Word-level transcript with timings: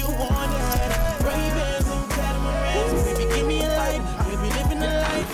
you 0.00 0.06
want 0.06 0.50
it. 0.52 0.60
Ray-Bans 1.24 1.88
and 1.88 2.10
catamarans, 2.10 3.04
baby, 3.04 3.24
give 3.34 3.46
me 3.46 3.58
a 3.62 3.68
light. 3.68 4.02
Baby, 4.24 4.48
living 4.56 4.82
a 4.82 5.00
life. 5.02 5.32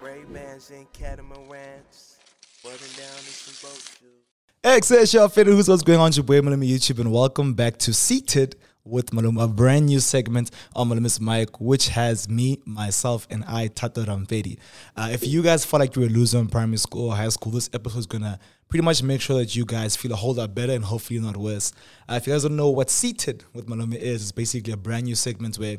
Ray-Bans 0.00 0.70
and 0.70 0.92
catamarans, 0.92 2.18
button 2.62 2.92
down 2.96 3.18
in 3.18 3.34
some 3.34 3.68
boat 3.68 3.82
shoes. 3.98 4.24
Excellent 4.62 5.08
show, 5.08 5.26
who's 5.26 5.68
what's 5.68 5.82
going 5.82 5.98
on? 5.98 6.12
Your 6.12 6.22
boy 6.24 6.40
Malome 6.40 6.68
YouTube, 6.68 7.00
and 7.00 7.10
welcome 7.10 7.54
back 7.54 7.76
to 7.78 7.92
Seated 7.92 8.54
with 8.88 9.10
Malome, 9.10 9.42
a 9.42 9.48
brand 9.48 9.86
new 9.86 10.00
segment 10.00 10.50
on 10.74 10.88
Malome's 10.88 11.20
Mic, 11.20 11.60
which 11.60 11.88
has 11.88 12.28
me, 12.28 12.60
myself, 12.64 13.26
and 13.30 13.44
I, 13.46 13.68
Tato 13.68 14.04
Rampedi. 14.04 14.58
Uh, 14.96 15.10
if 15.12 15.26
you 15.26 15.42
guys 15.42 15.64
felt 15.64 15.80
like 15.80 15.94
you 15.94 16.02
were 16.02 16.08
a 16.08 16.10
loser 16.10 16.38
in 16.38 16.48
primary 16.48 16.78
school 16.78 17.10
or 17.10 17.16
high 17.16 17.28
school, 17.28 17.52
this 17.52 17.70
episode 17.72 17.98
is 17.98 18.06
gonna 18.06 18.38
pretty 18.68 18.82
much 18.82 19.02
make 19.02 19.20
sure 19.20 19.38
that 19.38 19.54
you 19.54 19.64
guys 19.64 19.96
feel 19.96 20.12
a 20.12 20.16
whole 20.16 20.34
lot 20.34 20.54
better 20.54 20.72
and 20.72 20.84
hopefully 20.84 21.20
not 21.20 21.36
worse. 21.36 21.72
Uh, 22.08 22.14
if 22.14 22.26
you 22.26 22.32
guys 22.32 22.42
don't 22.42 22.56
know 22.56 22.70
what 22.70 22.90
Seated 22.90 23.44
with 23.52 23.66
Malome 23.66 23.96
is, 23.96 24.22
it's 24.22 24.32
basically 24.32 24.72
a 24.72 24.76
brand 24.76 25.04
new 25.04 25.14
segment 25.14 25.58
where 25.58 25.78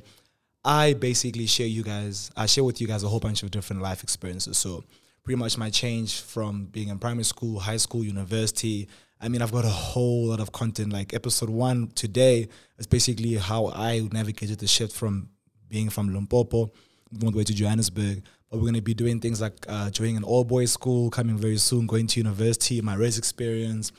I 0.63 0.93
basically 0.93 1.45
share 1.47 1.67
you 1.67 1.83
guys, 1.83 2.31
I 2.35 2.45
share 2.45 2.63
with 2.63 2.81
you 2.81 2.87
guys 2.87 3.03
a 3.03 3.07
whole 3.07 3.19
bunch 3.19 3.43
of 3.43 3.51
different 3.51 3.81
life 3.81 4.03
experiences. 4.03 4.57
So 4.57 4.83
pretty 5.23 5.37
much 5.37 5.57
my 5.57 5.69
change 5.69 6.21
from 6.21 6.65
being 6.65 6.89
in 6.89 6.99
primary 6.99 7.23
school, 7.23 7.59
high 7.59 7.77
school, 7.77 8.03
university. 8.03 8.87
I 9.21 9.27
mean, 9.27 9.41
I've 9.41 9.51
got 9.51 9.65
a 9.65 9.69
whole 9.69 10.27
lot 10.27 10.39
of 10.39 10.51
content. 10.51 10.93
Like 10.93 11.13
episode 11.13 11.49
one 11.49 11.87
today 11.95 12.47
is 12.77 12.87
basically 12.87 13.35
how 13.35 13.67
I 13.67 14.07
navigated 14.11 14.59
the 14.59 14.67
shift 14.67 14.95
from 14.95 15.29
being 15.67 15.89
from 15.89 16.13
Limpopo, 16.13 16.71
the 17.11 17.29
way 17.29 17.43
to 17.43 17.53
Johannesburg. 17.53 18.23
But 18.49 18.57
we're 18.57 18.63
going 18.63 18.75
to 18.75 18.81
be 18.81 18.93
doing 18.93 19.19
things 19.19 19.41
like 19.41 19.65
uh, 19.67 19.89
joining 19.89 20.17
an 20.17 20.23
all 20.23 20.43
boys 20.43 20.71
school, 20.71 21.09
coming 21.09 21.37
very 21.37 21.57
soon, 21.57 21.85
going 21.85 22.07
to 22.07 22.19
university, 22.19 22.81
my 22.81 22.95
race 22.95 23.17
experience, 23.17 23.91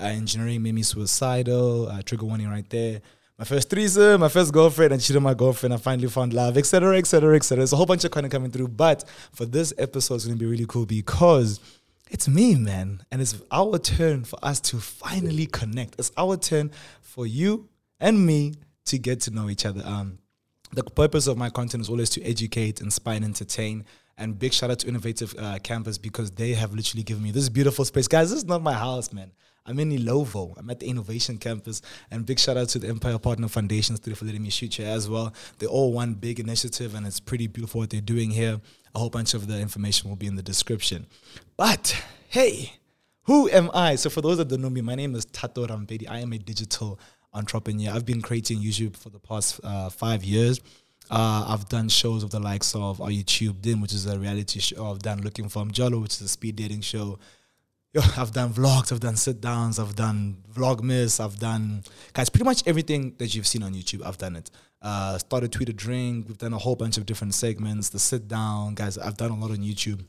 uh, 0.00 0.04
engineering 0.04 0.62
made 0.62 0.74
me 0.74 0.82
suicidal, 0.82 1.88
uh, 1.88 2.00
trigger 2.02 2.24
warning 2.24 2.48
right 2.48 2.68
there 2.70 3.02
my 3.38 3.44
first 3.44 3.70
threesome, 3.70 4.20
my 4.20 4.28
first 4.28 4.52
girlfriend, 4.52 4.92
and 4.92 5.00
cheated 5.00 5.16
on 5.16 5.22
my 5.22 5.34
girlfriend. 5.34 5.72
I 5.72 5.76
finally 5.76 6.08
found 6.08 6.32
love, 6.32 6.58
etc., 6.58 6.98
etc., 6.98 7.36
etc. 7.36 7.58
There's 7.58 7.72
a 7.72 7.76
whole 7.76 7.86
bunch 7.86 8.04
of 8.04 8.10
content 8.10 8.32
coming 8.32 8.50
through. 8.50 8.68
But 8.68 9.04
for 9.32 9.46
this 9.46 9.72
episode, 9.78 10.16
it's 10.16 10.24
gonna 10.24 10.36
be 10.36 10.46
really 10.46 10.66
cool 10.66 10.86
because 10.86 11.60
it's 12.10 12.28
me, 12.28 12.54
man, 12.54 13.02
and 13.10 13.20
it's 13.20 13.40
our 13.50 13.78
turn 13.78 14.24
for 14.24 14.38
us 14.42 14.60
to 14.60 14.78
finally 14.78 15.46
connect. 15.46 15.96
It's 15.98 16.12
our 16.16 16.36
turn 16.36 16.70
for 17.00 17.26
you 17.26 17.68
and 18.00 18.24
me 18.24 18.54
to 18.86 18.98
get 18.98 19.20
to 19.22 19.30
know 19.30 19.50
each 19.50 19.66
other. 19.66 19.82
Um, 19.84 20.18
the 20.72 20.84
purpose 20.84 21.26
of 21.26 21.36
my 21.36 21.50
content 21.50 21.82
is 21.82 21.88
always 21.88 22.10
to 22.10 22.22
educate, 22.24 22.80
inspire, 22.80 23.16
and 23.16 23.24
entertain. 23.24 23.84
And 24.16 24.38
big 24.38 24.52
shout 24.52 24.70
out 24.70 24.80
to 24.80 24.88
Innovative 24.88 25.34
uh, 25.38 25.58
Campus 25.62 25.96
because 25.96 26.30
they 26.32 26.52
have 26.54 26.74
literally 26.74 27.04
given 27.04 27.22
me 27.22 27.30
this 27.30 27.48
beautiful 27.48 27.84
space. 27.84 28.08
Guys, 28.08 28.30
this 28.30 28.38
is 28.38 28.44
not 28.44 28.62
my 28.62 28.72
house, 28.72 29.12
man. 29.12 29.30
I'm 29.64 29.78
in 29.80 29.90
Illovo. 29.90 30.54
I'm 30.56 30.68
at 30.70 30.80
the 30.80 30.86
Innovation 30.86 31.36
Campus. 31.36 31.82
And 32.10 32.24
big 32.24 32.38
shout 32.38 32.56
out 32.56 32.70
to 32.70 32.78
the 32.78 32.88
Empire 32.88 33.18
Partner 33.18 33.48
Foundation 33.48 33.96
for 33.96 34.24
letting 34.24 34.42
me 34.42 34.50
shoot 34.50 34.74
here 34.74 34.88
as 34.88 35.08
well. 35.08 35.32
They're 35.58 35.68
all 35.68 35.92
one 35.92 36.14
big 36.14 36.40
initiative 36.40 36.94
and 36.94 37.06
it's 37.06 37.20
pretty 37.20 37.46
beautiful 37.46 37.80
what 37.80 37.90
they're 37.90 38.00
doing 38.00 38.30
here. 38.30 38.60
A 38.94 38.98
whole 38.98 39.10
bunch 39.10 39.34
of 39.34 39.46
the 39.46 39.60
information 39.60 40.08
will 40.08 40.16
be 40.16 40.26
in 40.26 40.36
the 40.36 40.42
description. 40.42 41.06
But 41.56 42.02
hey, 42.28 42.72
who 43.22 43.48
am 43.50 43.70
I? 43.74 43.96
So 43.96 44.10
for 44.10 44.20
those 44.22 44.38
that 44.38 44.48
don't 44.48 44.62
know 44.62 44.70
me, 44.70 44.80
my 44.80 44.94
name 44.94 45.14
is 45.14 45.24
Tato 45.26 45.66
Rampedi. 45.66 46.08
I 46.08 46.20
am 46.20 46.32
a 46.32 46.38
digital 46.38 46.98
entrepreneur. 47.34 47.92
I've 47.92 48.06
been 48.06 48.22
creating 48.22 48.60
YouTube 48.60 48.96
for 48.96 49.10
the 49.10 49.18
past 49.18 49.60
uh, 49.62 49.90
five 49.90 50.24
years. 50.24 50.60
Uh, 51.10 51.46
I've 51.48 51.68
done 51.68 51.88
shows 51.88 52.22
of 52.22 52.30
the 52.30 52.40
likes 52.40 52.74
of 52.74 53.00
Are 53.00 53.10
You 53.10 53.22
Tubed 53.22 53.66
In, 53.66 53.80
which 53.80 53.94
is 53.94 54.06
a 54.06 54.18
reality 54.18 54.60
show. 54.60 54.90
I've 54.90 55.00
done 55.00 55.22
Looking 55.22 55.48
for 55.48 55.64
Mjolo, 55.64 56.02
which 56.02 56.14
is 56.14 56.22
a 56.22 56.28
speed 56.28 56.56
dating 56.56 56.82
show. 56.82 57.18
Yo, 57.94 58.02
I've 58.18 58.32
done 58.32 58.52
vlogs, 58.52 58.92
I've 58.92 59.00
done 59.00 59.16
sit 59.16 59.40
downs, 59.40 59.78
I've 59.78 59.96
done 59.96 60.36
vlogmas, 60.54 61.24
I've 61.24 61.38
done 61.38 61.82
guys, 62.12 62.28
pretty 62.28 62.44
much 62.44 62.62
everything 62.66 63.14
that 63.16 63.34
you've 63.34 63.46
seen 63.46 63.62
on 63.62 63.72
YouTube, 63.72 64.04
I've 64.04 64.18
done 64.18 64.36
it. 64.36 64.50
Uh, 64.80 65.18
started 65.18 65.50
tweet 65.50 65.68
a 65.68 65.72
drink, 65.72 66.28
we've 66.28 66.38
done 66.38 66.52
a 66.52 66.58
whole 66.58 66.76
bunch 66.76 66.96
of 66.98 67.06
different 67.06 67.34
segments, 67.34 67.88
the 67.88 67.98
sit 67.98 68.28
down, 68.28 68.74
guys, 68.74 68.96
I've 68.96 69.16
done 69.16 69.32
a 69.32 69.36
lot 69.36 69.50
on 69.50 69.58
YouTube. 69.58 70.04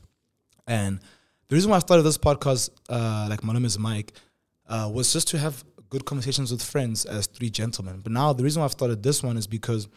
And 0.66 1.00
the 1.48 1.56
reason 1.56 1.70
why 1.70 1.76
I 1.76 1.80
started 1.80 2.04
this 2.04 2.18
podcast, 2.18 2.70
uh, 2.88 3.26
like 3.28 3.42
my 3.42 3.52
name 3.52 3.64
is 3.64 3.78
Mike, 3.78 4.12
uh, 4.68 4.88
was 4.92 5.12
just 5.12 5.26
to 5.28 5.38
have 5.38 5.64
good 5.88 6.04
conversations 6.04 6.52
with 6.52 6.62
friends 6.62 7.04
as 7.04 7.26
three 7.26 7.50
gentlemen. 7.50 8.00
But 8.00 8.12
now 8.12 8.32
the 8.32 8.44
reason 8.44 8.60
why 8.60 8.66
I've 8.66 8.72
started 8.72 9.02
this 9.02 9.22
one 9.22 9.36
is 9.36 9.48
because 9.48 9.88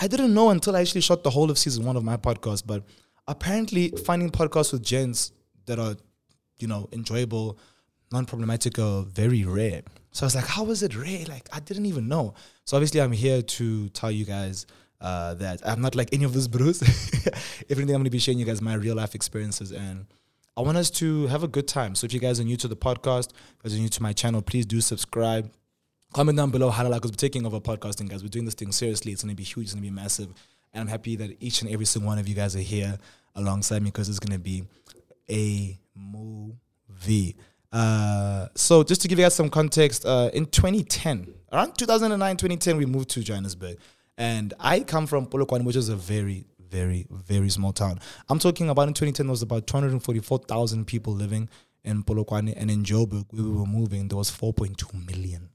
I 0.00 0.08
didn't 0.08 0.32
know 0.32 0.48
until 0.48 0.74
I 0.74 0.80
actually 0.80 1.02
shot 1.02 1.22
the 1.22 1.30
whole 1.30 1.50
of 1.50 1.58
season 1.58 1.84
one 1.84 1.96
of 1.96 2.04
my 2.04 2.16
podcast, 2.16 2.62
but 2.66 2.84
apparently 3.28 3.90
finding 4.06 4.30
podcasts 4.30 4.72
with 4.72 4.82
gents 4.82 5.32
that 5.66 5.78
are 5.78 5.96
you 6.58 6.68
know, 6.68 6.88
enjoyable, 6.92 7.58
non-problematic 8.12 8.78
are 8.78 9.02
very 9.02 9.44
rare. 9.44 9.82
So 10.14 10.24
I 10.24 10.26
was 10.26 10.36
like, 10.36 10.46
how 10.46 10.70
is 10.70 10.84
it 10.84 10.96
rare? 10.96 11.24
Like 11.26 11.48
I 11.52 11.58
didn't 11.58 11.86
even 11.86 12.06
know. 12.06 12.34
So 12.64 12.76
obviously 12.76 13.00
I'm 13.00 13.12
here 13.12 13.42
to 13.42 13.88
tell 13.90 14.12
you 14.12 14.24
guys 14.24 14.64
uh, 15.00 15.34
that 15.34 15.60
I'm 15.66 15.80
not 15.80 15.96
like 15.96 16.10
any 16.12 16.24
of 16.24 16.32
those 16.32 16.46
bros. 16.46 16.80
if 16.82 17.72
anything, 17.72 17.94
I'm 17.96 18.00
gonna 18.00 18.10
be 18.10 18.20
sharing 18.20 18.38
you 18.38 18.44
guys 18.44 18.62
my 18.62 18.74
real 18.74 18.94
life 18.94 19.16
experiences 19.16 19.72
and 19.72 20.06
I 20.56 20.60
want 20.60 20.76
us 20.76 20.88
to 20.92 21.26
have 21.26 21.42
a 21.42 21.48
good 21.48 21.66
time. 21.66 21.96
So 21.96 22.04
if 22.04 22.12
you 22.12 22.20
guys 22.20 22.38
are 22.38 22.44
new 22.44 22.56
to 22.58 22.68
the 22.68 22.76
podcast, 22.76 23.32
if 23.64 23.72
you 23.72 23.78
are 23.78 23.82
new 23.82 23.88
to 23.88 24.02
my 24.02 24.12
channel, 24.12 24.40
please 24.40 24.64
do 24.66 24.80
subscribe. 24.80 25.50
Comment 26.12 26.38
down 26.38 26.50
below 26.50 26.70
how 26.70 26.84
to 26.84 26.88
like 26.88 27.02
because 27.02 27.10
we're 27.10 27.16
taking 27.16 27.44
over 27.44 27.58
podcasting, 27.58 28.08
guys. 28.08 28.22
We're 28.22 28.28
doing 28.28 28.44
this 28.44 28.54
thing 28.54 28.70
seriously. 28.70 29.10
It's 29.10 29.24
gonna 29.24 29.34
be 29.34 29.42
huge, 29.42 29.64
it's 29.64 29.74
gonna 29.74 29.82
be 29.82 29.90
massive. 29.90 30.28
And 30.72 30.82
I'm 30.82 30.86
happy 30.86 31.16
that 31.16 31.36
each 31.40 31.60
and 31.62 31.70
every 31.72 31.86
single 31.86 32.06
one 32.06 32.20
of 32.20 32.28
you 32.28 32.36
guys 32.36 32.54
are 32.54 32.60
here 32.60 32.98
alongside 33.34 33.82
me 33.82 33.90
because 33.90 34.08
it's 34.08 34.20
gonna 34.20 34.38
be 34.38 34.62
a 35.28 35.76
movie. 35.96 37.36
Uh, 37.74 38.46
so 38.54 38.84
just 38.84 39.02
to 39.02 39.08
give 39.08 39.18
you 39.18 39.24
guys 39.24 39.34
some 39.34 39.50
context, 39.50 40.06
uh, 40.06 40.30
in 40.32 40.46
2010, 40.46 41.34
around 41.52 41.76
2009, 41.76 42.36
2010, 42.36 42.76
we 42.76 42.86
moved 42.86 43.10
to 43.10 43.20
Johannesburg. 43.20 43.78
And 44.16 44.54
I 44.60 44.80
come 44.80 45.08
from 45.08 45.26
Polokwane, 45.26 45.64
which 45.64 45.74
is 45.74 45.88
a 45.88 45.96
very, 45.96 46.46
very, 46.60 47.06
very 47.10 47.50
small 47.50 47.72
town. 47.72 47.98
I'm 48.28 48.38
talking 48.38 48.70
about 48.70 48.86
in 48.86 48.94
2010, 48.94 49.26
there 49.26 49.30
was 49.32 49.42
about 49.42 49.66
244,000 49.66 50.86
people 50.86 51.12
living 51.12 51.48
in 51.82 52.04
Polokwane. 52.04 52.54
And 52.56 52.70
in 52.70 52.84
Joburg, 52.84 53.26
we 53.32 53.42
were 53.42 53.66
moving, 53.66 54.06
there 54.06 54.18
was 54.18 54.30
4.2 54.30 55.06
million. 55.08 55.48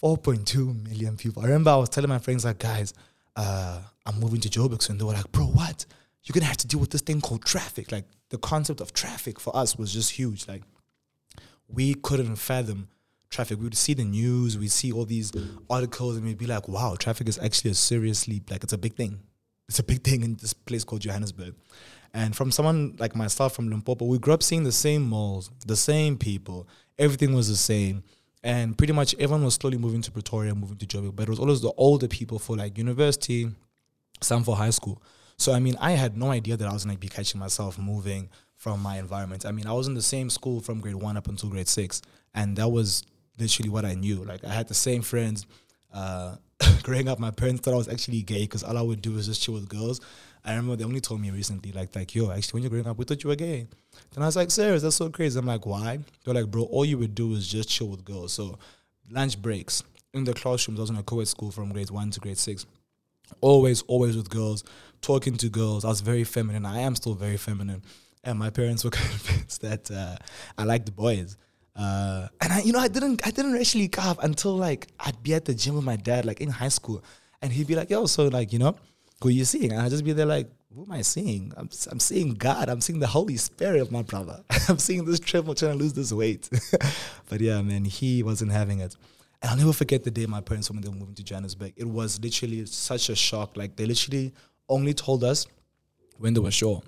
4.2 0.00 0.84
million 0.88 1.16
people. 1.16 1.42
I 1.42 1.46
remember 1.46 1.70
I 1.70 1.76
was 1.76 1.88
telling 1.88 2.08
my 2.08 2.20
friends, 2.20 2.44
like, 2.44 2.60
guys, 2.60 2.94
uh, 3.34 3.80
I'm 4.06 4.20
moving 4.20 4.40
to 4.42 4.48
Joburg 4.48 4.80
soon. 4.80 4.98
They 4.98 5.04
were 5.04 5.14
like, 5.14 5.32
bro, 5.32 5.46
what? 5.46 5.86
You're 6.22 6.34
going 6.34 6.42
to 6.42 6.48
have 6.48 6.56
to 6.58 6.68
deal 6.68 6.78
with 6.78 6.90
this 6.90 7.00
thing 7.00 7.20
called 7.20 7.44
traffic. 7.44 7.90
Like, 7.90 8.04
the 8.30 8.38
concept 8.38 8.80
of 8.80 8.92
traffic 8.92 9.40
for 9.40 9.56
us 9.56 9.76
was 9.76 9.92
just 9.92 10.12
huge. 10.12 10.46
Like 10.48 10.62
we 11.68 11.94
couldn't 11.94 12.36
fathom 12.36 12.88
traffic. 13.30 13.58
We 13.58 13.64
would 13.64 13.76
see 13.76 13.94
the 13.94 14.04
news, 14.04 14.58
we'd 14.58 14.70
see 14.70 14.92
all 14.92 15.04
these 15.04 15.32
articles, 15.68 16.16
and 16.16 16.24
we'd 16.24 16.38
be 16.38 16.46
like, 16.46 16.68
wow, 16.68 16.96
traffic 16.98 17.28
is 17.28 17.38
actually 17.38 17.72
a 17.72 17.74
seriously 17.74 18.42
like 18.50 18.62
it's 18.62 18.72
a 18.72 18.78
big 18.78 18.94
thing. 18.94 19.20
It's 19.68 19.78
a 19.78 19.84
big 19.84 20.02
thing 20.02 20.22
in 20.22 20.36
this 20.36 20.52
place 20.52 20.84
called 20.84 21.02
Johannesburg. 21.02 21.54
And 22.14 22.34
from 22.34 22.50
someone 22.50 22.96
like 22.98 23.14
myself 23.14 23.54
from 23.54 23.68
Limpopo, 23.68 24.04
we 24.04 24.18
grew 24.18 24.32
up 24.32 24.42
seeing 24.42 24.62
the 24.62 24.72
same 24.72 25.02
malls, 25.02 25.50
the 25.66 25.76
same 25.76 26.16
people, 26.16 26.66
everything 26.98 27.34
was 27.34 27.48
the 27.48 27.56
same. 27.56 28.02
And 28.42 28.78
pretty 28.78 28.92
much 28.92 29.14
everyone 29.18 29.44
was 29.44 29.54
slowly 29.54 29.76
moving 29.76 30.02
to 30.02 30.10
Pretoria, 30.12 30.54
moving 30.54 30.76
to 30.76 30.86
Joburg, 30.86 31.16
but 31.16 31.24
it 31.24 31.30
was 31.30 31.40
always 31.40 31.60
the 31.60 31.72
older 31.76 32.06
people 32.06 32.38
for 32.38 32.56
like 32.56 32.78
university, 32.78 33.50
some 34.22 34.44
for 34.44 34.56
high 34.56 34.70
school. 34.70 35.02
So 35.36 35.52
I 35.52 35.58
mean, 35.58 35.76
I 35.80 35.92
had 35.92 36.16
no 36.16 36.30
idea 36.30 36.56
that 36.56 36.68
I 36.68 36.72
was 36.72 36.84
going 36.84 36.96
to 36.96 37.00
be 37.00 37.08
catching 37.08 37.40
myself 37.40 37.78
moving 37.78 38.30
from 38.56 38.80
my 38.80 38.98
environment. 38.98 39.46
I 39.46 39.52
mean, 39.52 39.66
I 39.66 39.72
was 39.72 39.86
in 39.86 39.94
the 39.94 40.02
same 40.02 40.30
school 40.30 40.60
from 40.60 40.80
grade 40.80 40.96
one 40.96 41.16
up 41.16 41.28
until 41.28 41.50
grade 41.50 41.68
six, 41.68 42.02
and 42.34 42.56
that 42.56 42.68
was 42.68 43.04
literally 43.38 43.68
what 43.68 43.84
I 43.84 43.94
knew. 43.94 44.24
Like 44.24 44.44
I 44.44 44.52
had 44.52 44.68
the 44.68 44.74
same 44.74 45.02
friends. 45.02 45.46
Uh, 45.92 46.36
growing 46.82 47.08
up, 47.08 47.18
my 47.18 47.30
parents 47.30 47.60
thought 47.60 47.74
I 47.74 47.78
was 47.78 47.88
actually 47.88 48.22
gay 48.22 48.42
because 48.42 48.62
all 48.62 48.76
I 48.76 48.82
would 48.82 49.02
do 49.02 49.12
was 49.12 49.26
just 49.26 49.42
chill 49.42 49.54
with 49.54 49.68
girls. 49.68 50.00
I 50.44 50.50
remember 50.50 50.76
they 50.76 50.84
only 50.84 51.00
told 51.00 51.20
me 51.20 51.30
recently, 51.30 51.72
like, 51.72 51.94
like, 51.96 52.14
yo, 52.14 52.30
actually, 52.30 52.58
when 52.58 52.62
you're 52.62 52.70
growing 52.70 52.86
up, 52.86 52.96
we 52.96 53.04
thought 53.04 53.24
you 53.24 53.28
were 53.28 53.36
gay. 53.36 53.66
Then 54.14 54.22
I 54.22 54.26
was 54.26 54.36
like, 54.36 54.52
serious, 54.52 54.82
that's 54.82 54.94
so 54.94 55.10
crazy. 55.10 55.38
I'm 55.38 55.44
like, 55.44 55.66
why? 55.66 55.98
They're 56.24 56.34
like, 56.34 56.50
bro, 56.50 56.62
all 56.62 56.84
you 56.84 56.98
would 56.98 57.16
do 57.16 57.34
is 57.34 57.48
just 57.48 57.68
chill 57.68 57.88
with 57.88 58.04
girls. 58.04 58.32
So 58.32 58.58
lunch 59.10 59.42
breaks 59.42 59.82
in 60.14 60.22
the 60.24 60.34
classrooms. 60.34 60.78
I 60.78 60.82
was 60.82 60.90
in 60.90 60.96
a 60.96 61.02
co-ed 61.02 61.26
school 61.26 61.50
from 61.50 61.72
grade 61.72 61.90
one 61.90 62.10
to 62.12 62.20
grade 62.20 62.38
six. 62.38 62.64
Always, 63.40 63.82
always 63.82 64.16
with 64.16 64.30
girls 64.30 64.62
talking 65.00 65.36
to 65.36 65.48
girls. 65.48 65.84
I 65.84 65.88
was 65.88 66.00
very 66.00 66.22
feminine. 66.22 66.64
I 66.64 66.80
am 66.80 66.94
still 66.94 67.14
very 67.14 67.36
feminine. 67.36 67.82
And 68.26 68.38
my 68.38 68.50
parents 68.50 68.84
were 68.84 68.90
convinced 69.04 69.62
that 69.62 69.90
uh, 69.90 70.16
I 70.58 70.64
liked 70.64 70.86
the 70.86 70.92
boys. 70.92 71.36
Uh, 71.76 72.26
and 72.40 72.52
I, 72.52 72.60
you 72.60 72.72
know, 72.72 72.80
I 72.80 72.88
didn't, 72.88 73.26
I 73.26 73.30
didn't 73.30 73.56
actually 73.56 73.88
cough 73.88 74.18
until 74.22 74.56
like 74.56 74.88
I'd 74.98 75.22
be 75.22 75.34
at 75.34 75.44
the 75.44 75.54
gym 75.54 75.76
with 75.76 75.84
my 75.84 75.96
dad, 75.96 76.24
like 76.24 76.40
in 76.40 76.48
high 76.48 76.68
school, 76.68 77.04
and 77.40 77.52
he'd 77.52 77.66
be 77.66 77.74
like, 77.74 77.90
"Yo, 77.90 78.06
so 78.06 78.28
like, 78.28 78.52
you 78.52 78.58
know, 78.58 78.74
who 79.22 79.28
you 79.28 79.44
seeing?" 79.44 79.72
And 79.72 79.82
I'd 79.82 79.90
just 79.90 80.04
be 80.04 80.12
there 80.12 80.26
like, 80.26 80.48
"Who 80.74 80.84
am 80.84 80.92
I 80.92 81.02
seeing? 81.02 81.52
I'm, 81.56 81.68
I'm 81.90 82.00
seeing 82.00 82.32
God. 82.32 82.70
I'm 82.70 82.80
seeing 82.80 82.98
the 82.98 83.06
Holy 83.06 83.36
Spirit 83.36 83.82
of 83.82 83.92
my 83.92 84.02
brother. 84.02 84.42
I'm 84.68 84.78
seeing 84.78 85.04
this 85.04 85.20
triple 85.20 85.54
trying 85.54 85.72
to 85.72 85.78
lose 85.78 85.92
this 85.92 86.12
weight." 86.12 86.48
but 87.28 87.40
yeah, 87.40 87.60
man, 87.60 87.84
he 87.84 88.22
wasn't 88.22 88.52
having 88.52 88.80
it. 88.80 88.96
And 89.42 89.50
I'll 89.50 89.56
never 89.58 89.74
forget 89.74 90.02
the 90.02 90.10
day 90.10 90.24
my 90.24 90.40
parents 90.40 90.68
told 90.68 90.78
me 90.78 90.82
they 90.82 90.88
were 90.88 90.96
moving 90.96 91.14
to 91.16 91.22
Johannesburg. 91.22 91.74
It 91.76 91.86
was 91.86 92.18
literally 92.20 92.64
such 92.64 93.10
a 93.10 93.14
shock. 93.14 93.54
Like 93.54 93.76
they 93.76 93.84
literally 93.84 94.32
only 94.66 94.94
told 94.94 95.24
us 95.24 95.46
when 96.16 96.32
they 96.32 96.40
were 96.40 96.50
sure. 96.50 96.82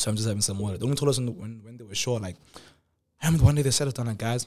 So 0.00 0.10
I'm 0.10 0.16
just 0.16 0.28
having 0.28 0.42
some 0.42 0.58
water. 0.58 0.78
They 0.78 0.84
only 0.84 0.96
told 0.96 1.10
us 1.10 1.18
when, 1.18 1.60
when 1.62 1.76
they 1.76 1.84
were 1.84 1.94
sure. 1.94 2.18
Like, 2.18 2.36
I 3.22 3.30
one 3.30 3.54
day 3.54 3.62
they 3.62 3.68
us 3.68 3.92
down 3.92 4.06
like, 4.06 4.18
guys, 4.18 4.46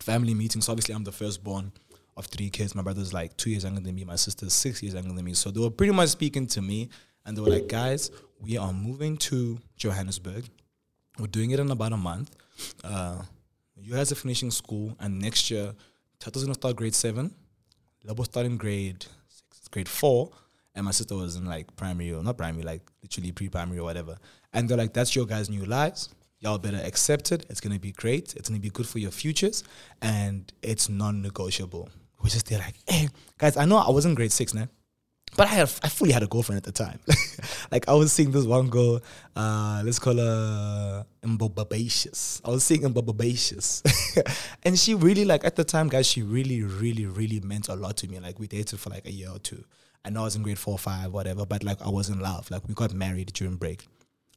family 0.00 0.34
meeting. 0.34 0.62
So 0.62 0.72
obviously 0.72 0.94
I'm 0.94 1.04
the 1.04 1.12
firstborn 1.12 1.72
of 2.16 2.26
three 2.26 2.50
kids. 2.50 2.74
My 2.74 2.82
brother's 2.82 3.12
like 3.12 3.36
two 3.36 3.50
years 3.50 3.64
younger 3.64 3.80
than 3.80 3.94
me. 3.94 4.04
My 4.04 4.16
sister's 4.16 4.52
six 4.52 4.82
years 4.82 4.94
younger 4.94 5.12
than 5.12 5.24
me. 5.24 5.34
So 5.34 5.50
they 5.50 5.60
were 5.60 5.70
pretty 5.70 5.92
much 5.92 6.10
speaking 6.10 6.46
to 6.48 6.62
me, 6.62 6.88
and 7.24 7.36
they 7.36 7.40
were 7.40 7.50
like, 7.50 7.68
"Guys, 7.68 8.10
we 8.40 8.56
are 8.56 8.72
moving 8.72 9.16
to 9.18 9.58
Johannesburg. 9.76 10.48
We're 11.18 11.26
doing 11.26 11.50
it 11.50 11.60
in 11.60 11.70
about 11.70 11.92
a 11.92 11.96
month. 11.96 12.34
Uh, 12.84 13.22
you 13.76 13.92
guys 13.92 14.12
are 14.12 14.16
finishing 14.16 14.50
school, 14.50 14.96
and 15.00 15.18
next 15.18 15.50
year, 15.50 15.74
Tato's 16.18 16.44
gonna 16.44 16.54
start 16.54 16.76
grade 16.76 16.94
seven. 16.94 17.34
Lebo 18.04 18.22
starting 18.22 18.56
grade 18.56 19.04
six, 19.28 19.68
grade 19.68 19.88
four, 19.88 20.30
and 20.74 20.84
my 20.84 20.92
sister 20.92 21.16
was 21.16 21.36
in 21.36 21.44
like 21.44 21.74
primary 21.76 22.12
or 22.12 22.22
not 22.22 22.38
primary, 22.38 22.62
like 22.62 22.82
literally 23.02 23.32
pre-primary 23.32 23.78
or 23.78 23.84
whatever. 23.84 24.16
And 24.56 24.68
they're 24.68 24.76
like, 24.76 24.92
"That's 24.92 25.14
your 25.14 25.26
guys' 25.26 25.48
new 25.48 25.64
lives. 25.64 26.08
Y'all 26.40 26.58
better 26.58 26.80
accept 26.84 27.30
it. 27.30 27.46
It's 27.48 27.60
gonna 27.60 27.78
be 27.78 27.92
great. 27.92 28.34
It's 28.34 28.48
gonna 28.48 28.60
be 28.60 28.70
good 28.70 28.86
for 28.86 28.98
your 28.98 29.10
futures, 29.12 29.62
and 30.02 30.52
it's 30.62 30.88
non-negotiable." 30.88 31.88
We're 32.22 32.30
just 32.30 32.48
there 32.48 32.58
like, 32.58 32.74
"Hey, 32.88 33.08
guys, 33.38 33.56
I 33.56 33.66
know 33.66 33.76
I 33.76 33.90
wasn't 33.90 34.16
grade 34.16 34.32
six, 34.32 34.54
man." 34.54 34.68
But 35.36 35.48
I 35.48 35.50
had, 35.50 35.72
I 35.82 35.88
fully 35.88 36.12
had 36.12 36.22
a 36.22 36.26
girlfriend 36.26 36.56
at 36.56 36.64
the 36.64 36.72
time. 36.72 36.98
like 37.70 37.88
I 37.88 37.92
was 37.92 38.10
seeing 38.12 38.30
this 38.30 38.46
one 38.46 38.70
girl, 38.70 39.02
uh, 39.34 39.82
let's 39.84 39.98
call 39.98 40.16
her 40.16 41.04
Mbobabacious. 41.22 42.40
I 42.42 42.50
was 42.50 42.64
seeing 42.64 42.82
Mbobabacious. 42.82 43.82
and 44.62 44.78
she 44.78 44.94
really 44.94 45.26
like 45.26 45.44
at 45.44 45.56
the 45.56 45.64
time, 45.64 45.88
guys, 45.88 46.06
she 46.06 46.22
really, 46.22 46.62
really, 46.62 47.04
really 47.04 47.40
meant 47.40 47.68
a 47.68 47.74
lot 47.74 47.98
to 47.98 48.08
me. 48.08 48.18
Like 48.18 48.38
we 48.38 48.46
dated 48.46 48.80
for 48.80 48.88
like 48.88 49.06
a 49.06 49.12
year 49.12 49.28
or 49.30 49.38
two. 49.38 49.62
I 50.06 50.10
know 50.10 50.22
I 50.22 50.24
was 50.24 50.36
in 50.36 50.42
grade 50.42 50.58
four 50.58 50.78
five, 50.78 51.12
whatever, 51.12 51.44
but 51.44 51.62
like 51.64 51.82
I 51.82 51.90
was 51.90 52.08
in 52.08 52.20
love. 52.20 52.50
Like 52.50 52.66
we 52.66 52.74
got 52.74 52.94
married 52.94 53.32
during 53.34 53.56
break. 53.56 53.86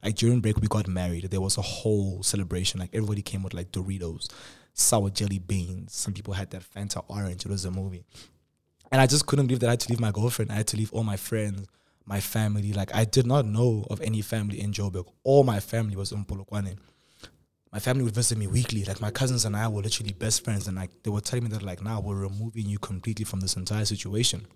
Like 0.02 0.14
during 0.16 0.40
break 0.40 0.58
we 0.58 0.68
got 0.68 0.88
married. 0.88 1.24
There 1.30 1.40
was 1.40 1.58
a 1.58 1.62
whole 1.62 2.22
celebration. 2.22 2.80
Like 2.80 2.90
everybody 2.92 3.22
came 3.22 3.42
with 3.42 3.54
like 3.54 3.70
Doritos, 3.72 4.30
sour 4.72 5.10
jelly 5.10 5.38
beans. 5.38 5.94
Some 5.94 6.14
people 6.14 6.34
had 6.34 6.50
that 6.50 6.62
Fanta 6.62 7.04
orange. 7.08 7.44
It 7.44 7.50
was 7.50 7.64
a 7.64 7.70
movie. 7.70 8.04
And 8.92 9.00
I 9.00 9.06
just 9.06 9.26
couldn't 9.26 9.46
believe 9.46 9.60
that 9.60 9.68
I 9.68 9.72
had 9.72 9.80
to 9.80 9.90
leave 9.90 10.00
my 10.00 10.10
girlfriend. 10.10 10.50
I 10.50 10.56
had 10.56 10.66
to 10.68 10.76
leave 10.76 10.92
all 10.92 11.04
my 11.04 11.16
friends, 11.16 11.66
my 12.06 12.20
family. 12.20 12.72
Like 12.72 12.94
I 12.94 13.04
did 13.04 13.26
not 13.26 13.44
know 13.46 13.86
of 13.90 14.00
any 14.00 14.22
family 14.22 14.60
in 14.60 14.72
Joburg. 14.72 15.06
All 15.22 15.44
my 15.44 15.60
family 15.60 15.96
was 15.96 16.12
in 16.12 16.24
Polokwane. 16.24 16.76
My 17.72 17.78
family 17.78 18.02
would 18.02 18.14
visit 18.14 18.36
me 18.36 18.48
weekly. 18.48 18.84
Like 18.84 19.00
my 19.00 19.12
cousins 19.12 19.44
and 19.44 19.54
I 19.56 19.68
were 19.68 19.82
literally 19.82 20.12
best 20.12 20.42
friends. 20.42 20.66
And 20.66 20.76
like 20.76 20.90
they 21.04 21.10
were 21.10 21.20
telling 21.20 21.44
me 21.44 21.50
that 21.50 21.62
like 21.62 21.82
now 21.82 22.00
we're 22.00 22.16
removing 22.16 22.66
you 22.66 22.78
completely 22.78 23.24
from 23.24 23.40
this 23.40 23.54
entire 23.54 23.84
situation. 23.84 24.46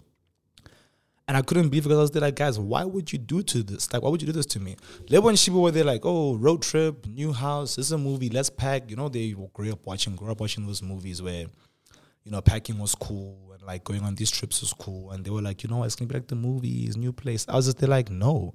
And 1.27 1.37
I 1.37 1.43
couldn't 1.43 1.71
believe 1.71 1.85
because 1.85 1.99
I 1.99 2.03
was 2.03 2.11
there 2.11 2.23
like, 2.23 2.37
guys, 2.37 2.59
why 2.59 2.85
would 2.85 3.11
you 3.13 3.19
do 3.19 3.43
to 3.43 3.63
this? 3.63 3.91
Like, 3.93 4.03
why 4.03 4.11
would 4.11 4.21
you 4.21 4.27
do 4.27 4.33
this 4.33 4.47
to 4.47 4.61
me? 4.61 4.77
Later 5.09 5.23
when 5.23 5.37
Shiba 5.37 5.59
were 5.59 5.71
there 5.71 5.85
like, 5.85 6.03
oh, 6.05 6.37
road 6.37 6.61
trip, 6.61 7.07
new 7.07 7.33
house, 7.33 7.77
this 7.77 7.87
is 7.87 7.93
a 7.93 7.99
movie, 7.99 8.29
let's 8.29 8.51
pack. 8.51 8.91
You 8.91 8.97
know, 8.97 9.09
they 9.09 9.35
grew 9.53 9.73
up 9.73 9.87
watching, 9.87 10.17
grew 10.17 10.31
up 10.31 10.41
watching 10.41 10.67
those 10.67 10.83
movies 10.83 11.23
where 11.23 11.47
you 12.25 12.33
know, 12.33 12.41
packing 12.41 12.79
was 12.79 12.95
cool 12.95 13.53
and 13.53 13.63
like 13.63 13.85
going 13.85 14.03
on 14.03 14.15
these 14.15 14.31
trips 14.31 14.63
was 14.63 14.73
cool. 14.73 15.11
And 15.11 15.25
they 15.25 15.31
were 15.31 15.43
like, 15.43 15.63
you 15.63 15.69
know, 15.69 15.85
it's 15.85 15.95
gonna 15.95 16.09
be 16.09 16.15
like 16.15 16.27
the 16.27 16.35
movies, 16.35 16.97
new 16.97 17.13
place. 17.13 17.47
I 17.49 17.57
was 17.57 17.67
just 17.67 17.79
there 17.79 17.89
like, 17.89 18.11
no, 18.11 18.55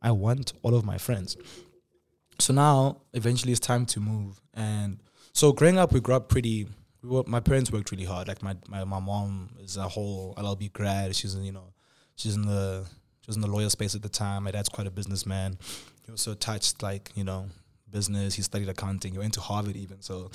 I 0.00 0.12
want 0.12 0.52
all 0.62 0.74
of 0.74 0.84
my 0.84 0.98
friends. 0.98 1.36
So 2.38 2.54
now 2.54 3.02
eventually 3.12 3.52
it's 3.52 3.60
time 3.60 3.86
to 3.86 4.00
move. 4.00 4.40
And 4.54 5.00
so 5.32 5.52
growing 5.52 5.78
up, 5.78 5.92
we 5.92 6.00
grew 6.00 6.14
up 6.14 6.28
pretty. 6.28 6.68
We 7.02 7.08
were, 7.10 7.24
my 7.26 7.40
parents 7.40 7.72
worked 7.72 7.90
really 7.90 8.04
hard. 8.04 8.28
Like 8.28 8.42
my, 8.42 8.56
my 8.68 8.84
my 8.84 9.00
mom 9.00 9.50
is 9.60 9.76
a 9.76 9.88
whole 9.88 10.34
LLB 10.36 10.72
grad. 10.72 11.14
She's 11.16 11.34
you 11.34 11.52
know, 11.52 11.72
she's 12.18 12.36
in 12.36 12.42
the 12.42 12.84
she 13.22 13.26
was 13.26 13.36
in 13.36 13.42
the 13.42 13.48
lawyer 13.48 13.70
space 13.70 13.94
at 13.94 14.02
the 14.02 14.08
time. 14.08 14.44
My 14.44 14.50
dad's 14.50 14.68
quite 14.68 14.86
a 14.86 14.90
businessman. 14.90 15.58
He 16.04 16.12
also 16.12 16.34
touched 16.34 16.82
like 16.82 17.10
you 17.14 17.24
know 17.24 17.46
business. 17.90 18.34
He 18.34 18.42
studied 18.42 18.68
accounting. 18.68 19.12
He 19.12 19.18
went 19.18 19.34
to 19.34 19.40
Harvard 19.40 19.76
even. 19.76 20.02
So 20.02 20.30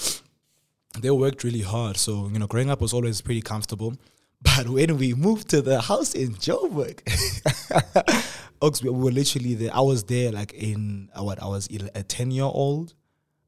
they 1.00 1.12
worked 1.12 1.44
really 1.44 1.62
hard. 1.62 1.98
So, 1.98 2.30
you 2.32 2.40
know, 2.40 2.48
growing 2.48 2.70
up 2.70 2.82
was 2.82 2.94
always 2.94 3.22
pretty 3.22 3.42
comfortable. 3.42 3.96
But 4.44 4.68
when 4.68 4.98
we 4.98 5.14
moved 5.14 5.48
to 5.52 5.62
the 5.62 5.80
house 5.80 6.14
in 6.14 6.34
Joburg, 6.34 7.00
Oaks, 8.62 8.84
we 8.84 8.90
were 8.90 9.10
literally 9.10 9.54
there. 9.54 9.74
I 9.74 9.80
was 9.80 10.04
there 10.04 10.34
like 10.34 10.52
in 10.52 11.10
uh, 11.18 11.24
what 11.24 11.42
I 11.42 11.48
was 11.48 11.70
a 11.96 12.04
10 12.04 12.30
year 12.32 12.44
old. 12.44 12.94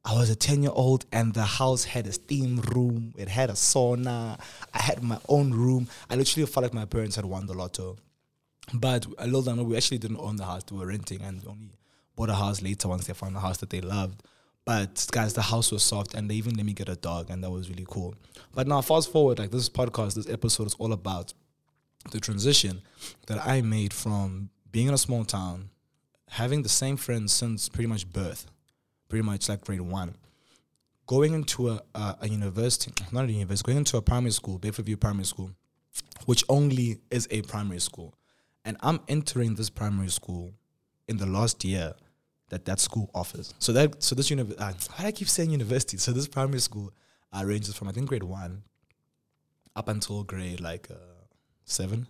I 0.06 0.14
was 0.14 0.30
a 0.30 0.38
10 0.38 0.64
year 0.64 0.72
old 0.74 1.06
and 1.12 1.34
the 1.34 1.44
house 1.44 1.84
had 1.84 2.08
a 2.08 2.14
steam 2.14 2.62
room. 2.74 3.14
It 3.18 3.28
had 3.28 3.50
a 3.50 3.54
sauna. 3.54 4.40
I 4.74 4.82
had 4.82 5.04
my 5.04 5.20
own 5.28 5.52
room. 5.52 5.90
I 6.10 6.16
literally 6.16 6.46
felt 6.46 6.64
like 6.64 6.74
my 6.74 6.86
parents 6.86 7.18
had 7.18 7.26
won 7.26 7.46
the 7.46 7.54
lotto. 7.54 7.98
But 8.74 9.06
a 9.18 9.26
little 9.26 9.42
down, 9.44 9.64
we 9.66 9.78
actually 9.78 10.00
didn't 10.00 10.18
own 10.20 10.38
the 10.38 10.46
house. 10.46 10.64
We 10.72 10.80
were 10.80 10.88
renting 10.88 11.22
and 11.22 11.42
only 11.48 11.78
bought 12.16 12.30
a 12.30 12.36
house 12.36 12.62
later 12.62 12.88
once 12.88 13.08
they 13.08 13.14
found 13.14 13.36
a 13.36 13.40
house 13.40 13.58
that 13.58 13.70
they 13.70 13.82
loved. 13.82 14.24
But 14.66 15.06
guys, 15.12 15.34
the 15.34 15.44
house 15.44 15.72
was 15.72 15.84
soft 15.84 16.16
and 16.16 16.30
they 16.30 16.36
even 16.36 16.56
let 16.56 16.66
me 16.66 16.74
get 16.74 16.90
a 16.90 16.96
dog 16.96 17.30
and 17.30 17.44
that 17.44 17.52
was 17.52 17.70
really 17.70 17.86
cool. 17.88 18.16
But 18.54 18.68
now 18.68 18.82
fast 18.82 19.12
forward, 19.12 19.38
like 19.38 19.52
this 19.52 19.70
podcast, 19.70 20.16
this 20.16 20.28
episode 20.28 20.68
is 20.68 20.74
all 20.76 20.92
about 20.92 21.34
the 22.12 22.20
transition 22.20 22.82
that 23.28 23.46
I 23.46 23.62
made 23.62 23.94
from 23.94 24.50
being 24.72 24.88
in 24.88 24.94
a 24.94 24.98
small 24.98 25.24
town, 25.24 25.70
having 26.30 26.64
the 26.64 26.70
same 26.70 26.98
friends 26.98 27.32
since 27.32 27.70
pretty 27.70 27.88
much 27.88 28.12
birth, 28.12 28.48
pretty 29.08 29.24
much 29.24 29.48
like 29.50 29.62
grade 29.64 29.82
one, 29.82 30.16
going 31.06 31.34
into 31.34 31.70
a, 31.70 31.82
a, 31.94 32.18
a 32.22 32.28
university, 32.28 32.92
not 33.12 33.26
a 33.26 33.32
university, 33.32 33.68
going 33.68 33.78
into 33.78 33.98
a 33.98 34.02
primary 34.02 34.32
school, 34.32 34.58
Bedfordview 34.58 35.00
Primary 35.00 35.26
School, 35.26 35.52
which 36.26 36.44
only 36.50 36.98
is 37.12 37.28
a 37.30 37.44
primary 37.44 37.80
school. 37.80 38.16
And 38.66 38.78
I'm 38.82 39.00
entering 39.08 39.56
this 39.56 39.70
primary 39.70 40.10
school 40.10 40.52
in 41.08 41.18
the 41.18 41.26
last 41.26 41.64
year 41.64 41.94
that 42.50 42.66
that 42.66 42.80
school 42.80 43.10
offers. 43.14 43.54
So 43.60 43.72
that 43.74 44.04
so 44.04 44.16
this 44.16 44.30
university, 44.30 44.64
uh, 44.64 44.74
I 44.98 45.12
keep 45.12 45.30
saying 45.30 45.52
university? 45.52 45.98
So 45.98 46.12
this 46.12 46.28
primary 46.28 46.60
school 46.60 46.92
uh, 47.32 47.44
ranges 47.46 47.76
from 47.76 47.88
I 47.88 47.92
think 47.92 48.10
grade 48.10 48.24
one 48.24 48.64
up 49.76 49.88
until 49.88 50.24
grade 50.24 50.60
like 50.60 50.88
uh, 50.90 50.96
seven. 51.64 52.08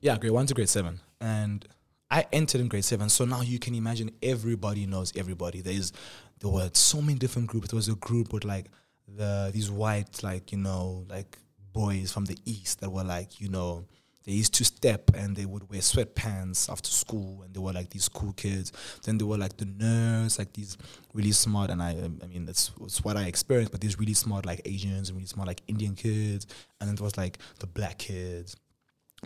Yeah, 0.00 0.18
grade 0.18 0.32
one 0.32 0.46
to 0.46 0.54
grade 0.54 0.68
seven, 0.68 1.00
and 1.20 1.66
I 2.10 2.26
entered 2.32 2.60
in 2.60 2.68
grade 2.68 2.84
seven. 2.84 3.08
So 3.08 3.24
now 3.24 3.40
you 3.42 3.58
can 3.58 3.74
imagine 3.74 4.10
everybody 4.22 4.86
knows 4.86 5.12
everybody. 5.16 5.60
There's 5.60 5.92
there 6.40 6.50
were 6.50 6.70
so 6.72 7.00
many 7.00 7.18
different 7.18 7.48
groups. 7.48 7.68
There 7.68 7.76
was 7.76 7.88
a 7.88 7.94
group 7.94 8.32
with 8.32 8.44
like 8.44 8.66
the 9.08 9.50
these 9.52 9.70
white 9.70 10.22
like 10.22 10.52
you 10.52 10.58
know 10.58 11.06
like 11.08 11.38
boys 11.72 12.12
from 12.12 12.24
the 12.24 12.36
east 12.44 12.80
that 12.80 12.90
were 12.90 13.04
like 13.04 13.40
you 13.40 13.48
know 13.48 13.86
they 14.24 14.32
used 14.32 14.54
to 14.54 14.64
step 14.64 15.10
and 15.14 15.36
they 15.36 15.46
would 15.46 15.68
wear 15.68 15.80
sweatpants 15.80 16.70
after 16.70 16.90
school 16.90 17.42
and 17.42 17.54
they 17.54 17.60
were 17.60 17.72
like 17.72 17.90
these 17.90 18.08
cool 18.08 18.32
kids. 18.32 18.72
Then 19.04 19.18
they 19.18 19.24
were 19.24 19.36
like 19.38 19.56
the 19.56 19.64
nerds 19.64 20.38
like 20.38 20.52
these 20.52 20.76
really 21.12 21.32
smart 21.32 21.70
and 21.70 21.82
i 21.82 21.92
um, 21.92 22.18
i 22.22 22.26
mean 22.26 22.46
that's, 22.46 22.70
that's 22.80 23.04
what 23.04 23.16
i 23.16 23.24
experienced 23.24 23.70
but 23.70 23.80
these 23.80 23.98
really 23.98 24.14
smart 24.14 24.46
like 24.46 24.62
asians 24.64 25.08
and 25.08 25.16
really 25.16 25.26
smart 25.26 25.48
like 25.48 25.62
indian 25.68 25.94
kids. 25.94 26.46
And 26.80 26.88
then 26.88 26.96
there 26.96 27.04
was 27.04 27.16
like 27.16 27.38
the 27.58 27.66
black 27.66 27.98
kids. 27.98 28.56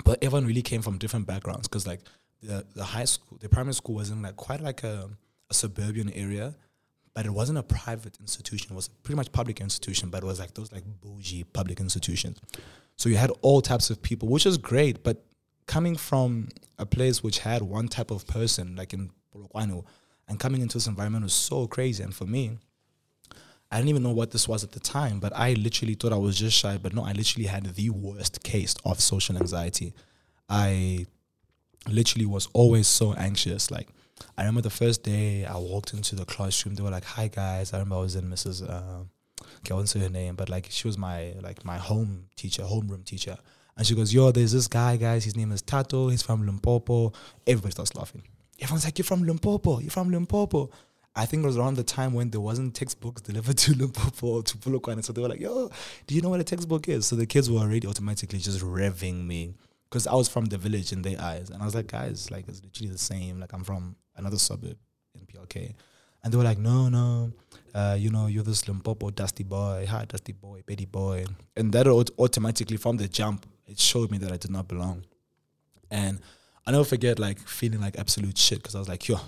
But 0.04 0.22
everyone 0.22 0.46
really 0.46 0.62
came 0.62 0.82
from 0.82 0.98
different 0.98 1.26
backgrounds 1.26 1.68
because 1.68 1.86
like 1.86 2.00
the 2.42 2.66
the 2.74 2.84
high 2.84 3.04
school 3.04 3.38
the 3.40 3.48
primary 3.48 3.74
school 3.74 3.96
was 3.96 4.10
in 4.10 4.22
like 4.22 4.36
quite 4.36 4.60
like 4.60 4.82
a, 4.82 5.10
a 5.50 5.54
suburban 5.54 6.10
area 6.12 6.54
but 7.16 7.24
it 7.24 7.30
wasn't 7.30 7.56
a 7.56 7.62
private 7.62 8.14
institution. 8.20 8.72
It 8.72 8.76
was 8.76 8.88
pretty 8.88 9.16
much 9.16 9.32
public 9.32 9.62
institution, 9.62 10.10
but 10.10 10.22
it 10.22 10.26
was 10.26 10.38
like 10.38 10.52
those 10.52 10.70
like 10.70 10.84
bougie 11.00 11.44
public 11.44 11.80
institutions. 11.80 12.38
So 12.96 13.08
you 13.08 13.16
had 13.16 13.30
all 13.40 13.62
types 13.62 13.88
of 13.88 14.02
people, 14.02 14.28
which 14.28 14.44
is 14.44 14.58
great. 14.58 15.02
But 15.02 15.24
coming 15.64 15.96
from 15.96 16.50
a 16.78 16.84
place 16.84 17.22
which 17.22 17.38
had 17.38 17.62
one 17.62 17.88
type 17.88 18.10
of 18.10 18.26
person, 18.26 18.76
like 18.76 18.92
in 18.92 19.10
Polokwane, 19.34 19.82
and 20.28 20.38
coming 20.38 20.60
into 20.60 20.76
this 20.76 20.88
environment 20.88 21.24
was 21.24 21.32
so 21.32 21.66
crazy. 21.66 22.02
And 22.02 22.14
for 22.14 22.26
me, 22.26 22.58
I 23.70 23.78
didn't 23.78 23.88
even 23.88 24.02
know 24.02 24.12
what 24.12 24.32
this 24.32 24.46
was 24.46 24.62
at 24.62 24.72
the 24.72 24.80
time, 24.80 25.18
but 25.18 25.32
I 25.34 25.54
literally 25.54 25.94
thought 25.94 26.12
I 26.12 26.16
was 26.18 26.38
just 26.38 26.58
shy. 26.58 26.76
But 26.76 26.92
no, 26.92 27.02
I 27.02 27.12
literally 27.12 27.46
had 27.46 27.64
the 27.64 27.88
worst 27.88 28.42
case 28.42 28.74
of 28.84 29.00
social 29.00 29.38
anxiety. 29.38 29.94
I 30.50 31.06
literally 31.88 32.26
was 32.26 32.46
always 32.52 32.86
so 32.86 33.14
anxious. 33.14 33.70
Like 33.70 33.88
I 34.36 34.42
remember 34.42 34.62
the 34.62 34.70
first 34.70 35.02
day 35.02 35.44
I 35.44 35.56
walked 35.56 35.92
into 35.92 36.14
the 36.14 36.24
classroom, 36.24 36.74
they 36.74 36.82
were 36.82 36.90
like, 36.90 37.04
"Hi 37.04 37.28
guys." 37.28 37.72
I 37.72 37.78
remember 37.78 37.96
I 37.96 38.00
was 38.00 38.16
in 38.16 38.28
Mrs. 38.30 38.68
Uh, 38.68 39.04
okay, 39.58 39.72
I 39.72 39.74
won't 39.74 39.88
say 39.88 40.00
her 40.00 40.08
name, 40.08 40.36
but 40.36 40.48
like 40.48 40.66
she 40.70 40.86
was 40.86 40.98
my 40.98 41.34
like 41.42 41.64
my 41.64 41.76
home 41.76 42.26
teacher, 42.36 42.62
homeroom 42.62 43.04
teacher, 43.04 43.36
and 43.76 43.86
she 43.86 43.94
goes, 43.94 44.12
"Yo, 44.12 44.30
there's 44.30 44.52
this 44.52 44.68
guy, 44.68 44.96
guys. 44.96 45.24
His 45.24 45.36
name 45.36 45.52
is 45.52 45.62
Tato. 45.62 46.08
He's 46.08 46.22
from 46.22 46.44
Limpopo." 46.46 47.12
Everybody 47.46 47.72
starts 47.72 47.94
laughing. 47.94 48.22
Everyone's 48.60 48.84
like, 48.84 48.98
"You're 48.98 49.04
from 49.04 49.24
Limpopo. 49.24 49.80
You're 49.80 49.90
from 49.90 50.10
Limpopo." 50.10 50.70
I 51.18 51.24
think 51.24 51.42
it 51.42 51.46
was 51.46 51.56
around 51.56 51.76
the 51.76 51.82
time 51.82 52.12
when 52.12 52.28
there 52.30 52.42
wasn't 52.42 52.74
textbooks 52.74 53.22
delivered 53.30 53.56
to 53.58 53.74
Limpopo 53.74 54.26
or 54.26 54.42
to 54.42 54.58
Polokwane, 54.58 55.02
so 55.02 55.12
they 55.12 55.22
were 55.22 55.28
like, 55.28 55.40
"Yo, 55.40 55.70
do 56.06 56.14
you 56.14 56.22
know 56.22 56.30
what 56.30 56.40
a 56.40 56.44
textbook 56.44 56.88
is?" 56.88 57.06
So 57.06 57.16
the 57.16 57.26
kids 57.26 57.50
were 57.50 57.60
already 57.60 57.86
automatically 57.86 58.38
just 58.38 58.60
revving 58.60 59.26
me 59.26 59.54
because 59.88 60.06
I 60.06 60.14
was 60.14 60.28
from 60.28 60.46
the 60.46 60.58
village 60.58 60.92
in 60.92 61.02
their 61.02 61.20
eyes, 61.20 61.50
and 61.50 61.62
I 61.62 61.64
was 61.64 61.74
like, 61.74 61.86
"Guys, 61.86 62.30
like 62.30 62.48
it's 62.48 62.62
literally 62.62 62.92
the 62.92 62.98
same. 62.98 63.40
Like 63.40 63.52
I'm 63.52 63.64
from 63.64 63.96
another 64.16 64.38
suburb 64.38 64.76
in 65.14 65.26
PLK. 65.26 65.74
And 66.22 66.32
they 66.32 66.36
were 66.36 66.44
like, 66.44 66.58
no, 66.58 66.88
no, 66.88 67.32
uh, 67.74 67.96
you 67.98 68.10
know, 68.10 68.26
you're 68.26 68.42
this 68.42 68.66
Limpopo 68.66 69.10
dusty 69.10 69.44
boy, 69.44 69.86
hi, 69.88 70.04
dusty 70.06 70.32
boy, 70.32 70.62
petty 70.66 70.86
boy. 70.86 71.24
And 71.56 71.72
that 71.72 71.86
automatically, 71.86 72.76
from 72.76 72.96
the 72.96 73.06
jump, 73.06 73.46
it 73.66 73.78
showed 73.78 74.10
me 74.10 74.18
that 74.18 74.32
I 74.32 74.36
did 74.36 74.50
not 74.50 74.66
belong. 74.66 75.04
And 75.90 76.20
I 76.66 76.72
never 76.72 76.84
forget, 76.84 77.18
like, 77.18 77.38
feeling 77.38 77.80
like 77.80 77.96
absolute 77.98 78.36
shit 78.36 78.58
because 78.58 78.74
I 78.74 78.78
was 78.78 78.88
like, 78.88 79.06
yo, 79.06 79.20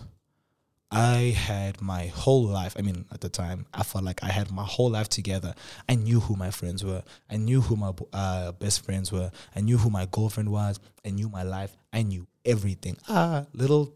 I 0.91 1.37
had 1.37 1.83
my 1.83 2.07
whole 2.07 2.45
life. 2.45 2.75
I 2.79 2.83
mean, 2.83 3.05
at 3.13 3.21
the 3.21 3.29
time, 3.29 3.67
I 3.75 3.83
felt 3.83 4.05
like 4.05 4.25
I 4.25 4.29
had 4.29 4.51
my 4.51 4.65
whole 4.65 4.91
life 4.91 5.09
together. 5.09 5.55
I 5.89 5.95
knew 5.95 6.21
who 6.21 6.35
my 6.35 6.51
friends 6.51 6.83
were. 6.83 7.03
I 7.31 7.37
knew 7.37 7.61
who 7.61 7.77
my 7.77 7.93
uh, 8.13 8.53
best 8.53 8.85
friends 8.85 9.13
were. 9.13 9.31
I 9.55 9.61
knew 9.61 9.77
who 9.77 9.91
my 9.91 10.07
girlfriend 10.11 10.51
was. 10.51 10.81
I 11.05 11.11
knew 11.11 11.29
my 11.29 11.43
life. 11.43 11.77
I 11.93 12.03
knew 12.03 12.27
everything. 12.45 12.97
Ah, 13.09 13.45
little 13.53 13.93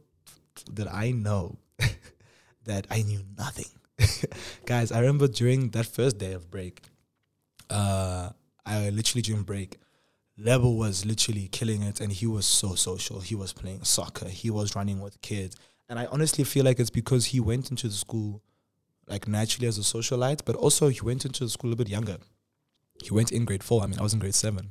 did 0.73 0.87
I 0.89 1.13
know 1.13 1.59
that 2.65 2.87
I 2.91 3.03
knew 3.03 3.23
nothing. 3.37 3.67
Guys, 4.67 4.93
I 4.93 5.01
remember 5.01 5.29
during 5.29 5.71
that 5.71 5.87
first 5.87 6.19
day 6.19 6.33
of 6.33 6.51
break, 6.51 6.83
uh, 7.71 8.31
I 8.65 8.91
literally 8.91 9.23
during 9.23 9.43
break, 9.43 9.79
Lebo 10.39 10.71
was 10.71 11.05
literally 11.05 11.49
killing 11.49 11.83
it, 11.83 12.01
and 12.01 12.13
he 12.13 12.27
was 12.27 12.47
so 12.47 12.75
social. 12.75 13.21
He 13.21 13.35
was 13.35 13.53
playing 13.53 13.85
soccer. 13.85 14.29
He 14.29 14.51
was 14.51 14.75
running 14.75 15.01
with 15.01 15.21
kids, 15.21 15.57
and 15.89 15.99
I 15.99 16.07
honestly 16.07 16.45
feel 16.45 16.65
like 16.65 16.81
it's 16.81 16.91
because 16.91 17.27
he 17.27 17.41
went 17.41 17.71
into 17.71 17.89
the 17.89 17.95
school 17.95 18.43
like 19.09 19.29
naturally 19.29 19.67
as 19.69 19.79
a 19.79 19.83
socialite, 19.83 20.41
but 20.45 20.57
also 20.57 20.89
he 20.89 21.01
went 21.01 21.25
into 21.25 21.45
the 21.45 21.51
school 21.51 21.73
a 21.73 21.77
bit 21.77 21.89
younger. 21.89 22.19
He 23.03 23.11
went 23.13 23.33
in 23.33 23.45
grade 23.45 23.63
four. 23.63 23.83
I 23.83 23.87
mean, 23.87 23.99
I 23.99 24.03
was 24.03 24.15
in 24.15 24.21
grade 24.21 24.35
seven. 24.35 24.71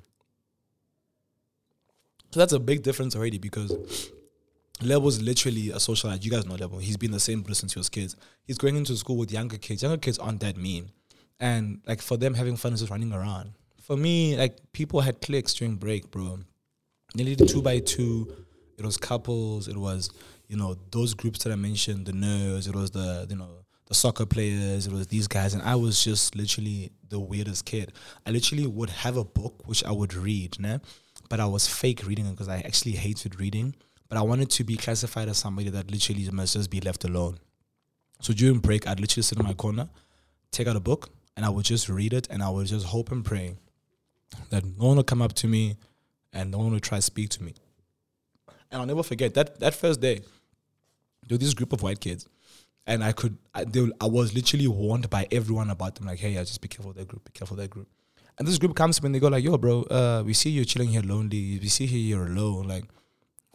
So 2.31 2.39
that's 2.39 2.53
a 2.53 2.59
big 2.59 2.81
difference 2.81 3.15
already 3.15 3.38
because 3.38 3.75
Lebo's 4.82 5.22
literally 5.22 5.70
a 5.70 5.75
socialite. 5.75 6.24
You 6.24 6.32
guys 6.32 6.46
know 6.46 6.56
Lebo. 6.56 6.80
He's 6.80 6.98
been 6.98 7.12
the 7.12 7.20
same 7.20 7.44
person 7.44 7.70
since 7.70 7.74
he 7.74 7.80
was 7.80 7.90
kids. 7.90 8.16
He's 8.44 8.58
going 8.58 8.75
into 8.75 8.96
school 8.96 9.18
with 9.18 9.32
younger 9.32 9.58
kids. 9.58 9.84
Younger 9.84 9.98
kids 9.98 10.18
aren't 10.18 10.40
that 10.42 10.58
mean. 10.58 10.92
And 11.40 11.82
like 11.88 12.01
for 12.01 12.18
them 12.18 12.34
having 12.34 12.56
fun 12.56 12.74
is 12.74 12.80
just 12.80 12.92
running 12.92 13.13
around. 13.13 13.51
For 13.82 13.98
me, 13.98 14.38
like 14.38 14.58
people 14.74 15.01
had 15.01 15.22
cliques 15.22 15.54
during 15.54 15.75
break, 15.75 16.10
bro. 16.10 16.40
Nearly 17.16 17.36
two 17.36 17.62
by 17.62 17.80
two. 17.80 18.34
It 18.78 18.86
was 18.86 18.98
couples. 18.98 19.68
It 19.68 19.78
was, 19.78 20.10
you 20.48 20.58
know, 20.58 20.78
those 20.92 21.13
groups 21.13 21.44
that 21.44 21.51
I 21.51 21.56
mentioned, 21.56 22.06
the 22.06 22.13
nerds, 22.13 22.68
it 22.68 22.75
was 22.75 22.92
the, 22.92 23.28
you 23.30 23.36
know, 23.36 23.66
the 23.88 23.94
soccer 23.94 24.25
players, 24.25 24.88
it 24.88 24.94
was 24.94 25.08
these 25.08 25.28
guys, 25.28 25.54
and 25.54 25.62
I 25.63 25.75
was 25.75 26.01
just 26.01 26.34
literally 26.34 26.92
the 27.10 27.20
weirdest 27.20 27.66
kid. 27.66 27.92
I 28.25 28.32
literally 28.32 28.66
would 28.66 28.90
have 28.90 29.18
a 29.18 29.25
book 29.25 29.68
which 29.68 29.84
I 29.84 29.92
would 29.92 30.13
read, 30.13 30.54
né? 30.54 30.80
but 31.32 31.40
I 31.40 31.46
was 31.46 31.66
fake 31.66 32.06
reading 32.06 32.25
it 32.25 32.32
because 32.32 32.50
I 32.50 32.58
actually 32.58 32.92
hated 32.92 33.40
reading. 33.40 33.74
But 34.12 34.18
I 34.18 34.24
wanted 34.24 34.50
to 34.50 34.65
be 34.65 34.75
classified 34.75 35.30
as 35.30 35.38
somebody 35.38 35.70
that 35.70 35.89
literally 35.89 36.30
must 36.32 36.56
just 36.56 36.70
be 36.70 36.82
left 36.82 37.06
alone. 37.06 37.39
So 38.20 38.34
during 38.34 38.60
break, 38.60 38.86
I'd 38.86 39.00
literally 39.00 39.24
sit 39.24 39.39
in 39.39 39.46
my 39.46 39.53
corner, 39.53 39.88
take 40.51 40.68
out 40.68 40.75
a 40.75 40.82
book, 40.82 41.12
and 41.38 41.46
I 41.46 41.50
would 41.50 41.63
just 41.63 41.88
read 41.88 42.12
it, 42.12 42.27
and 42.30 42.44
I 42.44 42.50
would 42.50 42.68
just 42.68 42.88
hope 42.88 43.13
and 43.13 43.24
pray 43.24 43.56
that 44.50 44.65
no 44.65 44.88
one 44.88 44.98
would 44.98 45.08
come 45.08 45.22
up 45.22 45.32
to 45.36 45.48
me 45.48 45.77
and 46.34 46.51
no 46.51 46.58
one 46.58 46.74
would 46.74 46.84
try 46.84 46.98
to 46.98 47.01
speak 47.01 47.30
to 47.30 47.44
me. 47.44 47.53
And 48.70 48.82
I'll 48.82 48.86
never 48.86 49.01
forget 49.01 49.34
that 49.36 49.62
that 49.62 49.74
first 49.75 50.01
day, 50.01 50.15
there 51.25 51.38
was 51.38 51.39
this 51.39 51.53
group 51.53 51.72
of 51.72 51.82
white 51.82 52.01
kids, 52.01 52.27
and 52.86 53.06
I 53.06 53.13
could, 53.13 53.38
I, 53.56 53.63
they, 53.63 53.89
I 54.01 54.08
was 54.08 54.36
literally 54.36 54.68
warned 54.68 55.10
by 55.10 55.25
everyone 55.32 55.70
about 55.70 55.96
them, 55.96 56.08
like, 56.08 56.20
hey, 56.20 56.32
yeah, 56.32 56.41
just 56.41 56.60
be 56.60 56.68
careful 56.68 56.91
that 56.91 57.08
group, 57.08 57.24
be 57.24 57.32
careful 57.32 57.56
of 57.56 57.62
that 57.62 57.70
group. 57.70 57.88
And 58.38 58.46
this 58.46 58.58
group 58.58 58.75
comes 58.75 58.98
to 58.98 59.03
me 59.03 59.08
and 59.08 59.15
they 59.15 59.20
go 59.20 59.30
like, 59.30 59.46
yo, 59.46 59.58
bro, 59.58 59.84
uh, 59.84 60.24
we 60.25 60.34
see 60.34 60.50
you 60.50 60.65
chilling 60.65 60.89
here 60.89 61.01
lonely. 61.01 61.60
We 61.62 61.70
see 61.70 61.86
here 61.86 62.00
you're 62.00 62.27
alone. 62.27 62.68
Like, 62.68 62.84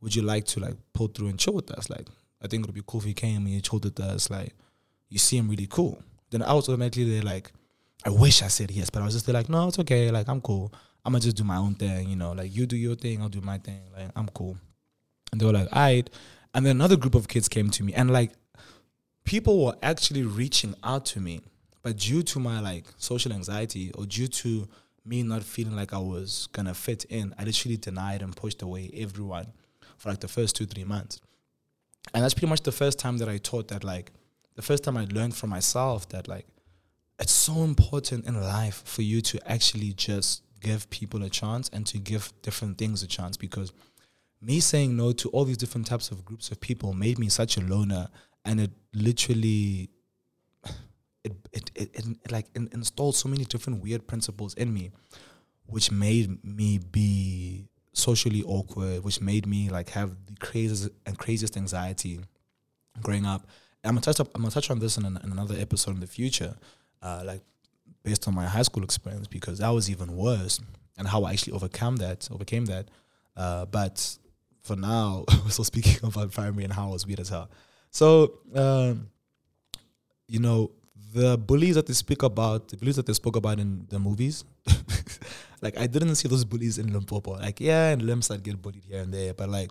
would 0.01 0.15
you 0.15 0.23
like 0.23 0.45
to 0.47 0.61
like 0.61 0.75
pull 0.93 1.09
through 1.09 1.29
and 1.29 1.39
chill 1.39 1.55
with 1.55 1.71
us? 1.71 1.89
Like, 1.91 2.07
I 2.43 2.49
think 2.49 2.65
it 2.65 2.67
would 2.67 2.75
be 2.75 2.83
cool 2.87 3.01
if 3.01 3.07
you 3.07 3.15
came 3.15 3.47
and 3.47 3.49
you 3.49 3.61
chilled 3.61 3.85
with 3.85 3.99
us. 4.01 4.31
Like, 4.31 4.55
you 5.09 5.19
seem 5.19 5.49
really 5.49 5.67
cool. 5.67 6.03
Then 6.31 6.43
I 6.43 6.53
was 6.53 6.69
automatically 6.69 7.11
there 7.11 7.23
like, 7.23 7.53
I 8.05 8.11
wish 8.11 8.43
I 8.43 8.49
said 8.49 8.71
yes, 8.71 8.91
but 8.91 9.03
I 9.03 9.05
was 9.05 9.15
just 9.15 9.27
there 9.27 9.35
like, 9.35 9.49
no, 9.49 9.69
it's 9.69 9.79
okay. 9.79 10.11
Like, 10.11 10.29
I'm 10.29 10.41
cool. 10.41 10.73
I'm 11.05 11.13
gonna 11.13 11.23
just 11.23 11.37
do 11.37 11.45
my 11.45 11.57
own 11.57 11.75
thing. 11.75 12.09
You 12.09 12.17
know, 12.17 12.33
like 12.33 12.55
you 12.55 12.67
do 12.67 12.77
your 12.77 12.97
thing, 12.97 13.23
I'll 13.23 13.29
do 13.29 13.41
my 13.41 13.59
thing. 13.59 13.81
Like, 13.97 14.11
I'm 14.17 14.29
cool. 14.29 14.57
And 15.33 15.41
they 15.41 15.47
were 15.47 15.53
like, 15.53 15.69
all 15.73 15.83
right. 15.83 16.09
And 16.55 16.65
then 16.65 16.77
another 16.77 16.97
group 16.97 17.15
of 17.15 17.29
kids 17.29 17.49
came 17.49 17.71
to 17.71 17.83
me 17.83 17.93
and 17.95 18.11
like, 18.11 18.33
people 19.25 19.65
were 19.65 19.77
actually 19.83 20.23
reaching 20.23 20.75
out 20.85 21.05
to 21.05 21.21
me 21.21 21.41
but 21.87 21.99
due 21.99 22.25
to 22.25 22.41
my 22.41 22.59
like 22.59 22.85
social 22.97 23.33
anxiety 23.33 23.93
or 23.93 24.07
due 24.07 24.27
to 24.27 24.67
me 25.05 25.23
not 25.23 25.45
feeling 25.45 25.77
like 25.77 25.93
I 25.93 25.99
was 25.99 26.49
gonna 26.53 26.75
fit 26.75 27.05
in, 27.05 27.33
I 27.39 27.45
literally 27.45 27.77
denied 27.77 28.23
and 28.23 28.35
pushed 28.35 28.61
away 28.61 28.91
everyone 28.93 29.53
for 29.97 30.11
like 30.11 30.21
the 30.21 30.29
first 30.29 30.57
two, 30.57 30.67
three 30.67 30.85
months. 30.85 31.21
And 32.15 32.23
that's 32.23 32.35
pretty 32.35 32.49
much 32.49 32.63
the 32.63 32.73
first 32.73 32.99
time 32.99 33.19
that 33.19 33.29
I 33.29 33.39
taught 33.39 33.69
that 33.69 33.85
like 33.85 34.13
the 34.55 34.63
first 34.63 34.85
time 34.85 34.97
I 34.97 35.07
learned 35.11 35.35
from 35.37 35.51
myself 35.51 36.09
that 36.11 36.29
like 36.29 36.47
it's 37.19 37.33
so 37.33 37.63
important 37.63 38.27
in 38.27 38.41
life 38.41 38.83
for 38.85 39.03
you 39.03 39.21
to 39.23 39.51
actually 39.51 39.93
just 39.93 40.43
give 40.61 40.89
people 40.91 41.23
a 41.23 41.29
chance 41.29 41.69
and 41.73 41.87
to 41.87 41.99
give 41.99 42.33
different 42.43 42.79
things 42.79 43.03
a 43.03 43.07
chance 43.07 43.37
because 43.37 43.73
me 44.41 44.61
saying 44.61 44.97
no 44.97 45.13
to 45.13 45.29
all 45.31 45.45
these 45.45 45.57
different 45.57 45.87
types 45.87 46.11
of 46.11 46.25
groups 46.25 46.51
of 46.51 46.61
people 46.61 46.93
made 46.93 47.19
me 47.19 47.29
such 47.29 47.57
a 47.57 47.61
loner 47.61 48.09
and 48.45 48.61
it 48.61 48.71
literally 48.95 49.91
it 51.25 51.33
it, 51.53 51.71
it, 51.75 51.91
it, 51.95 52.07
it 52.25 52.33
like 52.33 52.47
in, 52.55 52.69
installed 52.73 53.15
so 53.15 53.29
many 53.29 53.45
different 53.45 53.83
weird 53.83 54.07
principles 54.07 54.55
in 54.55 54.73
me 54.73 54.91
which 55.67 55.91
made 55.91 56.43
me 56.45 56.79
be 56.79 57.67
socially 57.97 58.43
awkward 58.45 59.03
which 59.03 59.21
made 59.21 59.47
me 59.47 59.71
like 59.71 59.89
have 59.91 60.11
the 60.27 60.37
craziest 60.39 60.91
and 61.07 61.19
craziest 61.19 61.57
anxiety 61.57 62.21
growing 63.03 63.25
up. 63.25 63.47
I'm 63.83 63.93
gonna 63.93 64.01
touch 64.01 64.21
up 64.21 64.29
i'm 64.35 64.43
gonna 64.43 64.51
touch 64.51 64.71
on 64.71 64.81
this 64.81 64.99
in, 64.99 65.05
an, 65.05 65.19
in 65.23 65.31
another 65.33 65.55
episode 65.59 65.93
in 65.93 66.01
the 66.01 66.07
future 66.07 66.57
uh, 67.03 67.23
like 67.25 67.41
based 68.03 68.27
on 68.27 68.35
my 68.35 68.45
high 68.45 68.63
school 68.63 68.83
experience 68.83 69.29
because 69.29 69.59
that 69.61 69.69
was 69.71 69.89
even 69.89 70.17
worse 70.17 70.61
and 70.99 71.07
how 71.07 71.23
i 71.25 71.33
actually 71.33 71.53
overcome 71.53 71.97
that 71.97 72.29
overcame 72.33 72.67
that. 72.67 72.89
Uh, 73.37 73.67
but 73.67 74.19
for 74.63 74.77
now 74.77 75.25
we're 75.45 75.51
still 75.51 75.65
speaking 75.65 75.97
about 76.03 76.33
primary 76.33 76.65
and 76.65 76.73
how 76.73 76.89
it 76.89 76.93
was 76.93 77.07
weird 77.07 77.21
as 77.21 77.29
hell. 77.29 77.49
So 77.91 78.41
um, 78.55 79.09
you 80.29 80.41
know 80.41 80.73
the 81.15 81.39
bullies 81.39 81.77
that 81.77 81.87
they 81.87 81.95
speak 81.95 82.23
about, 82.23 82.69
the 82.69 82.77
bullies 82.77 82.97
that 82.97 83.07
they 83.07 83.13
spoke 83.13 83.37
about 83.37 83.59
in 83.59 83.87
the 83.89 83.99
movies, 83.99 84.45
like 85.63 85.79
I 85.79 85.87
didn't 85.87 86.15
see 86.17 86.29
those 86.29 86.45
bullies 86.45 86.79
in 86.79 86.93
Limpopo. 86.93 87.33
Like, 87.33 87.61
yeah, 87.61 87.91
in 87.93 88.05
Limps 88.07 88.31
I'd 88.31 88.43
get 88.43 88.61
bullied 88.61 88.85
here 88.85 89.01
and 89.01 89.13
there, 89.13 89.35
but 89.35 89.49
like 89.49 89.71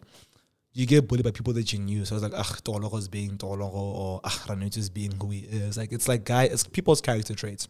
you 0.73 0.85
get 0.85 1.07
bullied 1.07 1.23
by 1.23 1.31
people 1.31 1.53
that 1.53 1.71
you 1.71 1.79
knew. 1.79 2.03
So 2.03 2.15
I 2.15 2.19
was 2.19 2.23
like, 2.23 2.33
ah, 2.35 2.57
Tologo's 2.63 3.07
being 3.07 3.37
Tologo 3.37 3.73
or 3.73 4.21
ah, 4.23 4.43
Ranuch 4.47 4.93
being 4.93 5.13
who 5.19 5.29
he 5.29 5.39
is. 5.39 5.77
Like 5.77 5.91
it's 5.91 6.07
like 6.07 6.25
guy, 6.25 6.43
it's 6.43 6.65
people's 6.65 7.01
character 7.01 7.33
traits. 7.33 7.67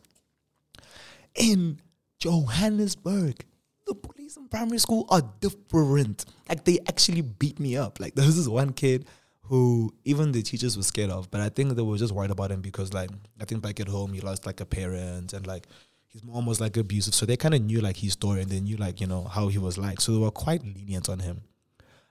In 1.35 1.79
Johannesburg, 2.19 3.45
the 3.85 3.93
bullies 3.93 4.37
in 4.37 4.47
primary 4.47 4.79
school 4.79 5.05
are 5.09 5.21
different. 5.39 6.25
Like 6.49 6.63
they 6.63 6.79
actually 6.87 7.21
beat 7.21 7.59
me 7.59 7.77
up. 7.77 7.99
Like 7.99 8.15
there 8.15 8.25
was 8.25 8.37
this 8.37 8.47
one 8.47 8.73
kid 8.73 9.05
who 9.43 9.93
even 10.03 10.31
the 10.31 10.41
teachers 10.41 10.75
were 10.75 10.83
scared 10.83 11.11
of. 11.11 11.29
But 11.29 11.41
I 11.41 11.49
think 11.49 11.75
they 11.75 11.83
were 11.83 11.97
just 11.97 12.13
worried 12.13 12.31
about 12.31 12.51
him 12.51 12.61
because 12.61 12.91
like 12.91 13.11
I 13.39 13.45
think 13.45 13.61
back 13.61 13.79
at 13.79 13.87
home 13.87 14.13
he 14.13 14.21
lost 14.21 14.45
like 14.47 14.61
a 14.61 14.65
parent 14.65 15.33
and 15.33 15.45
like 15.45 15.67
his 16.15 16.23
mom 16.23 16.45
was 16.45 16.61
like 16.61 16.77
abusive. 16.77 17.13
So 17.13 17.25
they 17.25 17.35
kind 17.35 17.53
of 17.53 17.61
knew 17.61 17.81
like 17.81 17.97
his 17.97 18.13
story 18.13 18.41
and 18.41 18.49
they 18.49 18.61
knew 18.61 18.77
like, 18.77 19.01
you 19.01 19.07
know, 19.07 19.25
how 19.25 19.49
he 19.49 19.57
was 19.57 19.77
like. 19.77 19.99
So 19.99 20.13
they 20.13 20.17
were 20.17 20.31
quite 20.31 20.63
lenient 20.63 21.09
on 21.09 21.19
him. 21.19 21.41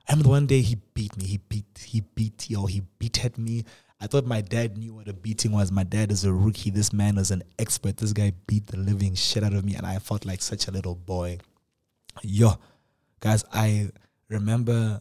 I 0.06 0.12
remember 0.12 0.28
one 0.28 0.46
day 0.46 0.60
he 0.60 0.76
beat 0.92 1.16
me. 1.16 1.24
He 1.24 1.38
beat 1.38 1.64
he 1.86 2.02
beat 2.14 2.50
yo, 2.50 2.66
he 2.66 2.82
beat 2.98 3.24
at 3.24 3.38
me. 3.38 3.64
I 4.02 4.06
thought 4.06 4.26
my 4.26 4.42
dad 4.42 4.76
knew 4.76 4.92
what 4.92 5.08
a 5.08 5.14
beating 5.14 5.52
was. 5.52 5.72
My 5.72 5.84
dad 5.84 6.12
is 6.12 6.26
a 6.26 6.32
rookie. 6.34 6.68
This 6.68 6.92
man 6.92 7.16
is 7.16 7.30
an 7.30 7.44
expert. 7.58 7.96
This 7.96 8.12
guy 8.12 8.34
beat 8.46 8.66
the 8.66 8.76
living 8.76 9.14
shit 9.14 9.42
out 9.42 9.54
of 9.54 9.64
me 9.64 9.74
and 9.74 9.86
I 9.86 9.98
felt 10.00 10.26
like 10.26 10.42
such 10.42 10.68
a 10.68 10.70
little 10.70 10.94
boy. 10.94 11.38
Yo, 12.22 12.52
guys, 13.20 13.42
I 13.54 13.88
remember 14.28 15.00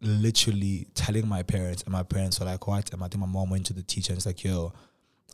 literally 0.00 0.86
telling 0.94 1.26
my 1.26 1.42
parents, 1.42 1.82
and 1.82 1.92
my 1.92 2.04
parents 2.04 2.38
were 2.38 2.46
like, 2.46 2.64
"What?" 2.68 2.92
And 2.92 3.02
I 3.02 3.08
think 3.08 3.20
my 3.20 3.26
mom 3.26 3.50
went 3.50 3.66
to 3.66 3.72
the 3.72 3.82
teacher 3.82 4.12
and 4.12 4.18
it's 4.18 4.26
like, 4.26 4.44
"Yo, 4.44 4.72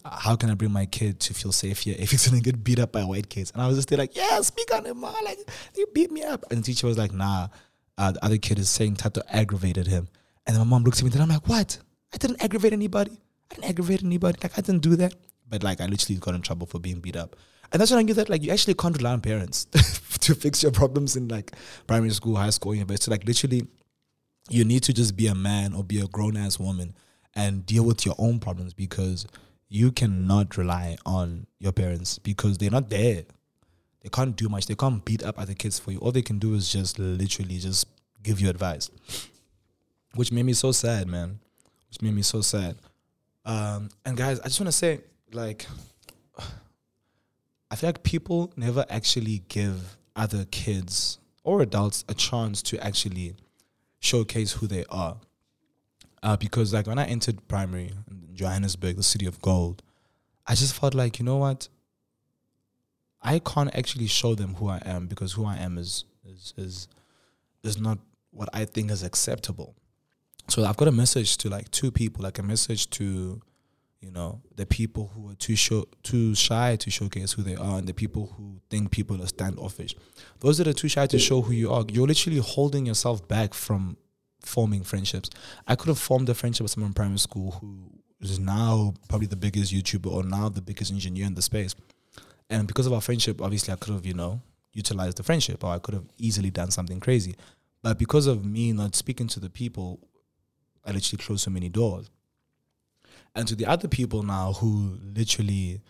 how 0.04 0.36
can 0.36 0.50
I 0.50 0.54
bring 0.54 0.72
my 0.72 0.86
kid 0.86 1.20
to 1.20 1.34
feel 1.34 1.52
safe 1.52 1.80
here 1.80 1.96
if 1.98 2.10
he's 2.10 2.28
gonna 2.28 2.40
get 2.40 2.62
beat 2.62 2.78
up 2.78 2.92
by 2.92 3.04
white 3.04 3.28
kids?" 3.28 3.50
And 3.52 3.62
I 3.62 3.66
was 3.66 3.76
just 3.76 3.88
there 3.88 3.98
like, 3.98 4.16
"Yeah, 4.16 4.40
speak 4.40 4.72
on 4.74 4.86
him, 4.86 5.00
ma. 5.00 5.12
Like, 5.24 5.38
you 5.76 5.86
beat 5.94 6.10
me 6.10 6.22
up." 6.22 6.44
And 6.50 6.60
the 6.60 6.64
teacher 6.64 6.86
was 6.86 6.98
like, 6.98 7.12
"Nah." 7.12 7.48
Uh, 7.98 8.12
the 8.12 8.24
other 8.24 8.38
kid 8.38 8.58
is 8.58 8.70
saying 8.70 8.96
Tato 8.96 9.20
aggravated 9.28 9.86
him, 9.86 10.08
and 10.46 10.56
then 10.56 10.60
my 10.60 10.70
mom 10.70 10.84
looks 10.84 11.00
at 11.00 11.04
me 11.04 11.10
and 11.12 11.22
I'm 11.22 11.28
like, 11.28 11.46
"What? 11.48 11.78
I 12.14 12.16
didn't 12.16 12.42
aggravate 12.42 12.72
anybody. 12.72 13.20
I 13.50 13.54
didn't 13.54 13.68
aggravate 13.68 14.02
anybody. 14.02 14.38
Like, 14.42 14.56
I 14.56 14.62
didn't 14.62 14.82
do 14.82 14.96
that." 14.96 15.14
But 15.48 15.62
like, 15.62 15.80
I 15.80 15.86
literally 15.86 16.18
got 16.18 16.34
in 16.34 16.42
trouble 16.42 16.66
for 16.66 16.78
being 16.78 17.00
beat 17.00 17.16
up. 17.16 17.36
And 17.72 17.80
that's 17.80 17.90
when 17.90 17.98
I 17.98 18.02
knew 18.02 18.14
that 18.14 18.28
like 18.28 18.42
you 18.42 18.50
actually 18.50 18.74
can't 18.74 18.96
rely 18.96 19.12
on 19.12 19.20
parents 19.20 19.64
to 20.20 20.34
fix 20.34 20.62
your 20.62 20.72
problems 20.72 21.16
in 21.16 21.28
like 21.28 21.52
primary 21.86 22.10
school, 22.10 22.36
high 22.36 22.50
school, 22.50 22.74
university. 22.74 23.10
Like 23.10 23.24
literally, 23.24 23.66
you 24.48 24.64
need 24.64 24.82
to 24.84 24.92
just 24.92 25.16
be 25.16 25.28
a 25.28 25.34
man 25.34 25.74
or 25.74 25.84
be 25.84 26.00
a 26.00 26.06
grown 26.06 26.36
ass 26.36 26.58
woman 26.58 26.94
and 27.34 27.64
deal 27.64 27.84
with 27.84 28.04
your 28.04 28.16
own 28.18 28.40
problems 28.40 28.74
because 28.74 29.26
you 29.70 29.92
cannot 29.92 30.56
rely 30.56 30.96
on 31.06 31.46
your 31.60 31.72
parents 31.72 32.18
because 32.18 32.58
they're 32.58 32.70
not 32.70 32.90
there. 32.90 33.22
They 34.02 34.08
can't 34.08 34.34
do 34.34 34.48
much. 34.48 34.66
They 34.66 34.74
can't 34.74 35.04
beat 35.04 35.22
up 35.22 35.38
other 35.38 35.54
kids 35.54 35.78
for 35.78 35.92
you. 35.92 35.98
All 35.98 36.10
they 36.10 36.22
can 36.22 36.38
do 36.38 36.54
is 36.54 36.70
just 36.70 36.98
literally 36.98 37.58
just 37.58 37.86
give 38.22 38.40
you 38.40 38.50
advice. 38.50 38.90
Which 40.14 40.32
made 40.32 40.44
me 40.44 40.54
so 40.54 40.72
sad, 40.72 41.06
man. 41.06 41.38
Which 41.88 42.02
made 42.02 42.14
me 42.14 42.22
so 42.22 42.40
sad. 42.40 42.76
Um, 43.44 43.90
and 44.04 44.16
guys, 44.16 44.40
I 44.40 44.44
just 44.44 44.58
want 44.58 44.68
to 44.68 44.76
say, 44.76 45.00
like, 45.32 45.66
I 47.70 47.76
feel 47.76 47.88
like 47.88 48.02
people 48.02 48.52
never 48.56 48.84
actually 48.90 49.44
give 49.48 49.96
other 50.16 50.46
kids 50.46 51.18
or 51.44 51.62
adults 51.62 52.04
a 52.08 52.14
chance 52.14 52.60
to 52.62 52.84
actually 52.84 53.36
showcase 54.00 54.54
who 54.54 54.66
they 54.66 54.84
are. 54.90 55.18
Uh, 56.22 56.36
because 56.36 56.72
like 56.74 56.86
when 56.86 56.98
I 56.98 57.06
entered 57.06 57.46
primary 57.48 57.92
in 58.10 58.34
Johannesburg, 58.34 58.96
the 58.96 59.02
city 59.02 59.26
of 59.26 59.40
gold, 59.40 59.82
I 60.46 60.54
just 60.54 60.74
felt 60.74 60.94
like 60.94 61.18
you 61.18 61.24
know 61.24 61.36
what. 61.36 61.68
I 63.22 63.38
can't 63.38 63.74
actually 63.74 64.06
show 64.06 64.34
them 64.34 64.54
who 64.54 64.68
I 64.68 64.80
am 64.84 65.06
because 65.06 65.32
who 65.34 65.44
I 65.44 65.56
am 65.56 65.76
is 65.76 66.04
is 66.24 66.54
is 66.56 66.88
is 67.62 67.78
not 67.78 67.98
what 68.30 68.48
I 68.52 68.64
think 68.64 68.90
is 68.90 69.02
acceptable. 69.02 69.74
So 70.48 70.64
I've 70.64 70.76
got 70.76 70.88
a 70.88 70.92
message 70.92 71.36
to 71.38 71.48
like 71.48 71.70
two 71.70 71.90
people, 71.90 72.24
like 72.24 72.38
a 72.38 72.42
message 72.42 72.90
to, 72.90 73.40
you 74.00 74.10
know, 74.10 74.40
the 74.56 74.66
people 74.66 75.10
who 75.14 75.30
are 75.30 75.34
too 75.34 75.54
show, 75.54 75.84
too 76.02 76.34
shy 76.34 76.76
to 76.76 76.90
showcase 76.90 77.32
who 77.32 77.42
they 77.42 77.54
are, 77.54 77.78
and 77.78 77.86
the 77.86 77.94
people 77.94 78.34
who 78.36 78.60
think 78.68 78.90
people 78.90 79.22
are 79.22 79.26
standoffish. 79.26 79.94
Those 80.40 80.58
that 80.58 80.66
are 80.66 80.72
too 80.72 80.88
shy 80.88 81.06
to 81.06 81.18
show 81.18 81.42
who 81.42 81.52
you 81.52 81.70
are, 81.70 81.84
you're 81.88 82.06
literally 82.06 82.38
holding 82.38 82.86
yourself 82.86 83.26
back 83.28 83.54
from 83.54 83.96
forming 84.42 84.82
friendships. 84.82 85.30
I 85.66 85.76
could 85.76 85.88
have 85.88 85.98
formed 85.98 86.28
a 86.28 86.34
friendship 86.34 86.64
with 86.64 86.72
someone 86.72 86.90
in 86.90 86.94
primary 86.94 87.18
school 87.18 87.52
who 87.60 87.90
is 88.20 88.38
now 88.38 88.94
probably 89.08 89.26
the 89.26 89.36
biggest 89.36 89.72
YouTuber 89.72 90.10
or 90.10 90.22
now 90.22 90.48
the 90.48 90.60
biggest 90.60 90.92
engineer 90.92 91.26
in 91.26 91.34
the 91.34 91.42
space. 91.42 91.74
And 92.48 92.66
because 92.66 92.86
of 92.86 92.92
our 92.92 93.00
friendship, 93.00 93.40
obviously 93.40 93.72
I 93.72 93.76
could 93.76 93.94
have, 93.94 94.04
you 94.04 94.14
know, 94.14 94.42
utilized 94.72 95.16
the 95.16 95.22
friendship 95.22 95.64
or 95.64 95.72
I 95.72 95.78
could 95.78 95.94
have 95.94 96.06
easily 96.18 96.50
done 96.50 96.70
something 96.70 97.00
crazy. 97.00 97.36
But 97.82 97.98
because 97.98 98.26
of 98.26 98.44
me 98.44 98.72
not 98.72 98.94
speaking 98.94 99.28
to 99.28 99.40
the 99.40 99.50
people, 99.50 100.00
I 100.84 100.92
literally 100.92 101.22
closed 101.22 101.42
so 101.42 101.50
many 101.50 101.68
doors. 101.68 102.10
And 103.34 103.46
to 103.48 103.54
the 103.54 103.66
other 103.66 103.88
people 103.88 104.22
now 104.22 104.54
who 104.54 104.98
literally, 105.14 105.80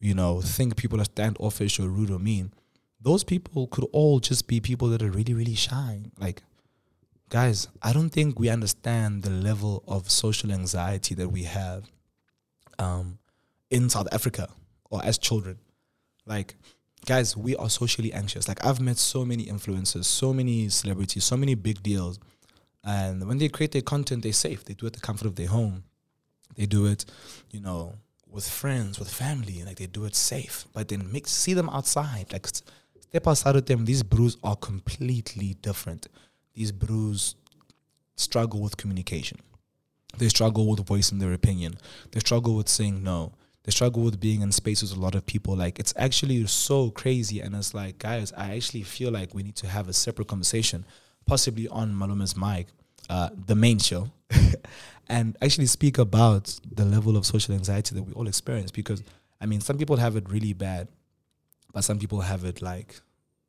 you 0.00 0.14
know, 0.14 0.40
think 0.40 0.76
people 0.76 1.00
are 1.00 1.04
standoffish 1.04 1.78
or 1.78 1.88
rude 1.88 2.10
or 2.10 2.18
mean, 2.18 2.52
those 3.00 3.24
people 3.24 3.66
could 3.66 3.86
all 3.92 4.20
just 4.20 4.46
be 4.46 4.60
people 4.60 4.88
that 4.88 5.02
are 5.02 5.10
really, 5.10 5.34
really 5.34 5.54
shy. 5.54 6.04
Like, 6.18 6.42
guys, 7.32 7.66
I 7.82 7.94
don't 7.94 8.10
think 8.10 8.38
we 8.38 8.50
understand 8.50 9.22
the 9.22 9.30
level 9.30 9.82
of 9.88 10.10
social 10.10 10.52
anxiety 10.52 11.14
that 11.14 11.30
we 11.30 11.44
have 11.44 11.90
um, 12.78 13.18
in 13.70 13.88
South 13.88 14.06
Africa 14.12 14.50
or 14.90 15.02
as 15.02 15.16
children. 15.16 15.56
Like, 16.26 16.56
guys, 17.06 17.34
we 17.34 17.56
are 17.56 17.70
socially 17.70 18.12
anxious. 18.12 18.48
Like, 18.48 18.62
I've 18.62 18.80
met 18.80 18.98
so 18.98 19.24
many 19.24 19.46
influencers, 19.46 20.04
so 20.04 20.34
many 20.34 20.68
celebrities, 20.68 21.24
so 21.24 21.38
many 21.38 21.54
big 21.54 21.82
deals. 21.82 22.20
And 22.84 23.26
when 23.26 23.38
they 23.38 23.48
create 23.48 23.72
their 23.72 23.80
content, 23.80 24.24
they're 24.24 24.34
safe. 24.34 24.66
They 24.66 24.74
do 24.74 24.84
it 24.84 24.88
at 24.88 24.92
the 24.92 25.00
comfort 25.00 25.26
of 25.26 25.36
their 25.36 25.48
home. 25.48 25.84
They 26.54 26.66
do 26.66 26.84
it, 26.84 27.06
you 27.50 27.60
know, 27.60 27.94
with 28.30 28.46
friends, 28.46 28.98
with 28.98 29.08
family. 29.08 29.62
Like, 29.64 29.78
they 29.78 29.86
do 29.86 30.04
it 30.04 30.14
safe. 30.14 30.66
But 30.74 30.88
then 30.88 31.10
make, 31.10 31.26
see 31.26 31.54
them 31.54 31.70
outside. 31.70 32.30
Like, 32.30 32.46
step 32.46 33.26
outside 33.26 33.54
with 33.54 33.64
them. 33.64 33.86
These 33.86 34.02
brews 34.02 34.36
are 34.44 34.56
completely 34.56 35.56
different. 35.62 36.08
These 36.54 36.72
brews 36.72 37.34
struggle 38.16 38.60
with 38.60 38.76
communication. 38.76 39.38
They 40.18 40.28
struggle 40.28 40.66
with 40.68 40.86
voicing 40.86 41.18
their 41.18 41.32
opinion. 41.32 41.78
They 42.10 42.20
struggle 42.20 42.56
with 42.56 42.68
saying 42.68 43.02
no. 43.02 43.32
They 43.64 43.70
struggle 43.70 44.02
with 44.02 44.20
being 44.20 44.42
in 44.42 44.52
spaces 44.52 44.90
with 44.90 44.98
a 44.98 45.02
lot 45.02 45.14
of 45.14 45.24
people. 45.24 45.56
Like 45.56 45.78
it's 45.78 45.94
actually 45.96 46.44
so 46.46 46.90
crazy, 46.90 47.40
and 47.40 47.54
it's 47.54 47.74
like, 47.74 47.98
guys, 47.98 48.32
I 48.36 48.54
actually 48.54 48.82
feel 48.82 49.10
like 49.12 49.34
we 49.34 49.42
need 49.42 49.56
to 49.56 49.68
have 49.68 49.88
a 49.88 49.92
separate 49.92 50.28
conversation, 50.28 50.84
possibly 51.26 51.68
on 51.68 51.94
Malome's 51.94 52.36
mic, 52.36 52.66
uh, 53.08 53.30
the 53.46 53.54
main 53.54 53.78
show, 53.78 54.10
and 55.08 55.36
actually 55.40 55.66
speak 55.66 55.98
about 55.98 56.58
the 56.70 56.84
level 56.84 57.16
of 57.16 57.24
social 57.24 57.54
anxiety 57.54 57.94
that 57.94 58.02
we 58.02 58.12
all 58.14 58.26
experience. 58.26 58.72
Because 58.72 59.02
I 59.40 59.46
mean, 59.46 59.60
some 59.60 59.78
people 59.78 59.96
have 59.96 60.16
it 60.16 60.28
really 60.28 60.52
bad, 60.52 60.88
but 61.72 61.84
some 61.84 61.98
people 61.98 62.20
have 62.20 62.44
it 62.44 62.60
like 62.60 63.00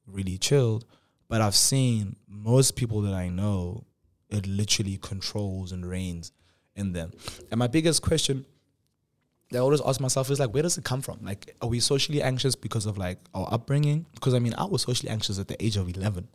really 0.07 0.37
chilled. 0.37 0.85
But 1.27 1.41
I've 1.41 1.55
seen 1.55 2.15
most 2.27 2.75
people 2.75 3.01
that 3.01 3.13
I 3.13 3.29
know, 3.29 3.85
it 4.29 4.47
literally 4.47 4.97
controls 5.01 5.71
and 5.71 5.85
reigns 5.85 6.31
in 6.75 6.93
them. 6.93 7.11
And 7.51 7.59
my 7.59 7.67
biggest 7.67 8.01
question 8.01 8.45
that 9.51 9.59
I 9.59 9.61
always 9.61 9.81
ask 9.81 9.99
myself 9.99 10.29
is 10.29 10.39
like, 10.39 10.53
where 10.53 10.63
does 10.63 10.77
it 10.77 10.83
come 10.83 11.01
from? 11.01 11.19
Like, 11.21 11.55
are 11.61 11.69
we 11.69 11.79
socially 11.79 12.21
anxious 12.21 12.55
because 12.55 12.85
of 12.85 12.97
like 12.97 13.19
our 13.33 13.47
upbringing? 13.51 14.05
Because 14.13 14.33
I 14.33 14.39
mean, 14.39 14.53
I 14.57 14.65
was 14.65 14.81
socially 14.81 15.09
anxious 15.09 15.39
at 15.39 15.47
the 15.47 15.63
age 15.63 15.77
of 15.77 15.87
11 15.87 16.27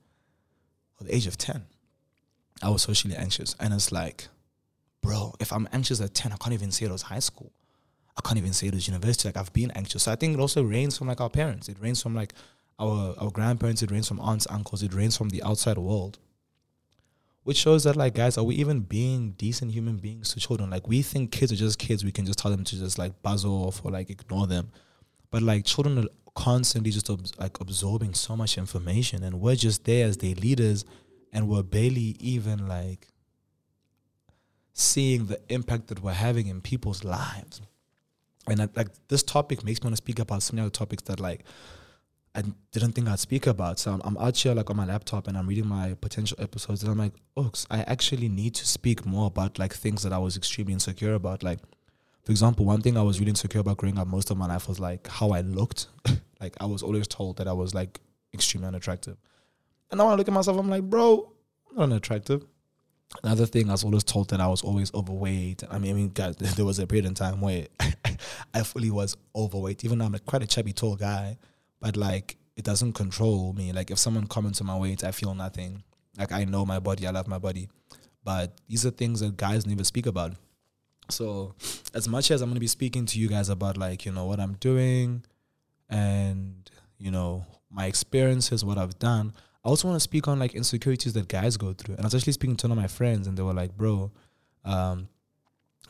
or 1.00 1.06
the 1.06 1.14
age 1.14 1.26
of 1.26 1.36
10. 1.36 1.64
I 2.62 2.70
was 2.70 2.82
socially 2.82 3.14
anxious. 3.14 3.54
And 3.60 3.74
it's 3.74 3.92
like, 3.92 4.28
bro, 5.02 5.34
if 5.40 5.52
I'm 5.52 5.68
anxious 5.72 6.00
at 6.00 6.14
10, 6.14 6.32
I 6.32 6.36
can't 6.36 6.54
even 6.54 6.70
say 6.70 6.86
it 6.86 6.92
was 6.92 7.02
high 7.02 7.18
school. 7.18 7.52
I 8.16 8.20
can't 8.26 8.38
even 8.38 8.52
say 8.52 8.66
it 8.66 8.74
was 8.74 8.88
university. 8.88 9.28
Like, 9.28 9.36
I've 9.36 9.52
been 9.52 9.70
anxious. 9.72 10.04
So 10.04 10.12
I 10.12 10.16
think 10.16 10.34
it 10.34 10.40
also 10.40 10.62
reigns 10.62 10.98
from 10.98 11.06
like 11.06 11.20
our 11.20 11.30
parents. 11.30 11.68
It 11.68 11.76
reigns 11.80 12.02
from 12.02 12.14
like 12.14 12.34
our, 12.78 13.14
our 13.18 13.30
grandparents. 13.30 13.82
It 13.82 13.90
reigns 13.90 14.08
from 14.08 14.20
aunts, 14.20 14.46
uncles. 14.50 14.82
It 14.82 14.94
reigns 14.94 15.16
from 15.16 15.30
the 15.30 15.42
outside 15.42 15.78
world 15.78 16.18
which 17.48 17.56
shows 17.56 17.84
that 17.84 17.96
like 17.96 18.14
guys 18.14 18.36
are 18.36 18.44
we 18.44 18.54
even 18.56 18.80
being 18.80 19.30
decent 19.38 19.72
human 19.72 19.96
beings 19.96 20.34
to 20.34 20.38
children 20.38 20.68
like 20.68 20.86
we 20.86 21.00
think 21.00 21.32
kids 21.32 21.50
are 21.50 21.56
just 21.56 21.78
kids 21.78 22.04
we 22.04 22.12
can 22.12 22.26
just 22.26 22.38
tell 22.38 22.50
them 22.50 22.62
to 22.62 22.78
just 22.78 22.98
like 22.98 23.22
buzz 23.22 23.42
off 23.42 23.82
or 23.82 23.90
like 23.90 24.10
ignore 24.10 24.46
them 24.46 24.70
but 25.30 25.40
like 25.40 25.64
children 25.64 25.98
are 25.98 26.08
constantly 26.34 26.90
just 26.90 27.08
abs- 27.08 27.32
like 27.38 27.58
absorbing 27.58 28.12
so 28.12 28.36
much 28.36 28.58
information 28.58 29.24
and 29.24 29.40
we're 29.40 29.54
just 29.54 29.86
there 29.86 30.06
as 30.06 30.18
their 30.18 30.34
leaders 30.34 30.84
and 31.32 31.48
we're 31.48 31.62
barely 31.62 32.16
even 32.20 32.68
like 32.68 33.08
seeing 34.74 35.24
the 35.24 35.40
impact 35.48 35.86
that 35.86 36.02
we're 36.02 36.12
having 36.12 36.48
in 36.48 36.60
people's 36.60 37.02
lives 37.02 37.62
and 38.46 38.60
I, 38.60 38.68
like 38.76 38.88
this 39.08 39.22
topic 39.22 39.64
makes 39.64 39.80
me 39.80 39.86
want 39.86 39.94
to 39.94 40.02
speak 40.02 40.18
about 40.18 40.42
so 40.42 40.54
many 40.54 40.66
other 40.66 40.70
topics 40.70 41.04
that 41.04 41.18
like 41.18 41.44
I 42.38 42.42
didn't 42.70 42.92
think 42.92 43.08
I'd 43.08 43.18
speak 43.18 43.48
about. 43.48 43.80
So 43.80 43.90
I'm, 43.90 44.00
I'm 44.04 44.16
out 44.16 44.36
here 44.36 44.54
like 44.54 44.70
on 44.70 44.76
my 44.76 44.86
laptop 44.86 45.26
and 45.26 45.36
I'm 45.36 45.48
reading 45.48 45.66
my 45.66 45.94
potential 46.00 46.36
episodes 46.40 46.84
and 46.84 46.92
I'm 46.92 46.98
like, 46.98 47.14
oh, 47.36 47.50
I 47.68 47.80
actually 47.80 48.28
need 48.28 48.54
to 48.54 48.66
speak 48.66 49.04
more 49.04 49.26
about 49.26 49.58
like 49.58 49.74
things 49.74 50.04
that 50.04 50.12
I 50.12 50.18
was 50.18 50.36
extremely 50.36 50.72
insecure 50.72 51.14
about. 51.14 51.42
Like, 51.42 51.58
for 52.22 52.30
example, 52.30 52.64
one 52.64 52.80
thing 52.80 52.96
I 52.96 53.02
was 53.02 53.18
really 53.18 53.30
insecure 53.30 53.60
about 53.60 53.78
growing 53.78 53.98
up 53.98 54.06
most 54.06 54.30
of 54.30 54.36
my 54.36 54.46
life 54.46 54.68
was 54.68 54.78
like 54.78 55.08
how 55.08 55.30
I 55.30 55.40
looked. 55.40 55.88
like 56.40 56.56
I 56.60 56.66
was 56.66 56.84
always 56.84 57.08
told 57.08 57.38
that 57.38 57.48
I 57.48 57.52
was 57.52 57.74
like 57.74 58.00
extremely 58.32 58.68
unattractive. 58.68 59.16
And 59.90 59.98
now 59.98 60.06
I 60.06 60.14
look 60.14 60.28
at 60.28 60.34
myself, 60.34 60.58
I'm 60.58 60.70
like, 60.70 60.84
bro, 60.84 61.32
I'm 61.70 61.76
not 61.76 61.82
unattractive. 61.84 62.46
Another 63.24 63.46
thing 63.46 63.68
I 63.68 63.72
was 63.72 63.82
always 63.82 64.04
told 64.04 64.30
that 64.30 64.40
I 64.40 64.46
was 64.46 64.62
always 64.62 64.94
overweight. 64.94 65.64
I 65.68 65.78
mean, 65.80 65.90
I 65.90 65.94
mean, 65.94 66.10
guys, 66.10 66.36
there 66.38 66.64
was 66.64 66.78
a 66.78 66.86
period 66.86 67.06
in 67.06 67.14
time 67.14 67.40
where 67.40 67.66
I 68.54 68.62
fully 68.62 68.92
was 68.92 69.16
overweight, 69.34 69.84
even 69.84 69.98
though 69.98 70.04
I'm 70.04 70.12
like 70.12 70.24
quite 70.24 70.44
a 70.44 70.46
chubby, 70.46 70.72
tall 70.72 70.94
guy 70.94 71.36
but 71.80 71.96
like 71.96 72.36
it 72.56 72.64
doesn't 72.64 72.94
control 72.94 73.52
me. 73.52 73.72
Like 73.72 73.90
if 73.90 73.98
someone 73.98 74.26
comments 74.26 74.60
on 74.60 74.66
my 74.66 74.76
weight, 74.76 75.04
I 75.04 75.12
feel 75.12 75.34
nothing. 75.34 75.84
Like 76.18 76.32
I 76.32 76.44
know 76.44 76.66
my 76.66 76.80
body, 76.80 77.06
I 77.06 77.10
love 77.10 77.28
my 77.28 77.38
body. 77.38 77.68
But 78.24 78.60
these 78.68 78.84
are 78.84 78.90
things 78.90 79.20
that 79.20 79.36
guys 79.36 79.64
never 79.66 79.84
speak 79.84 80.06
about. 80.06 80.32
So 81.08 81.54
as 81.94 82.08
much 82.08 82.30
as 82.30 82.42
I'm 82.42 82.50
gonna 82.50 82.60
be 82.60 82.66
speaking 82.66 83.06
to 83.06 83.18
you 83.18 83.28
guys 83.28 83.48
about 83.48 83.76
like, 83.76 84.04
you 84.04 84.12
know, 84.12 84.26
what 84.26 84.40
I'm 84.40 84.54
doing 84.54 85.24
and, 85.88 86.68
you 86.98 87.10
know, 87.10 87.46
my 87.70 87.86
experiences, 87.86 88.64
what 88.64 88.76
I've 88.76 88.98
done, 88.98 89.32
I 89.64 89.68
also 89.68 89.88
want 89.88 89.96
to 89.96 90.00
speak 90.00 90.26
on 90.26 90.38
like 90.38 90.54
insecurities 90.54 91.12
that 91.12 91.28
guys 91.28 91.56
go 91.56 91.72
through. 91.72 91.94
And 91.94 92.04
I 92.04 92.06
was 92.06 92.14
actually 92.14 92.32
speaking 92.32 92.56
to 92.56 92.66
one 92.66 92.76
of 92.76 92.82
my 92.82 92.88
friends 92.88 93.26
and 93.26 93.36
they 93.36 93.42
were 93.42 93.54
like, 93.54 93.76
bro, 93.76 94.10
um, 94.64 95.08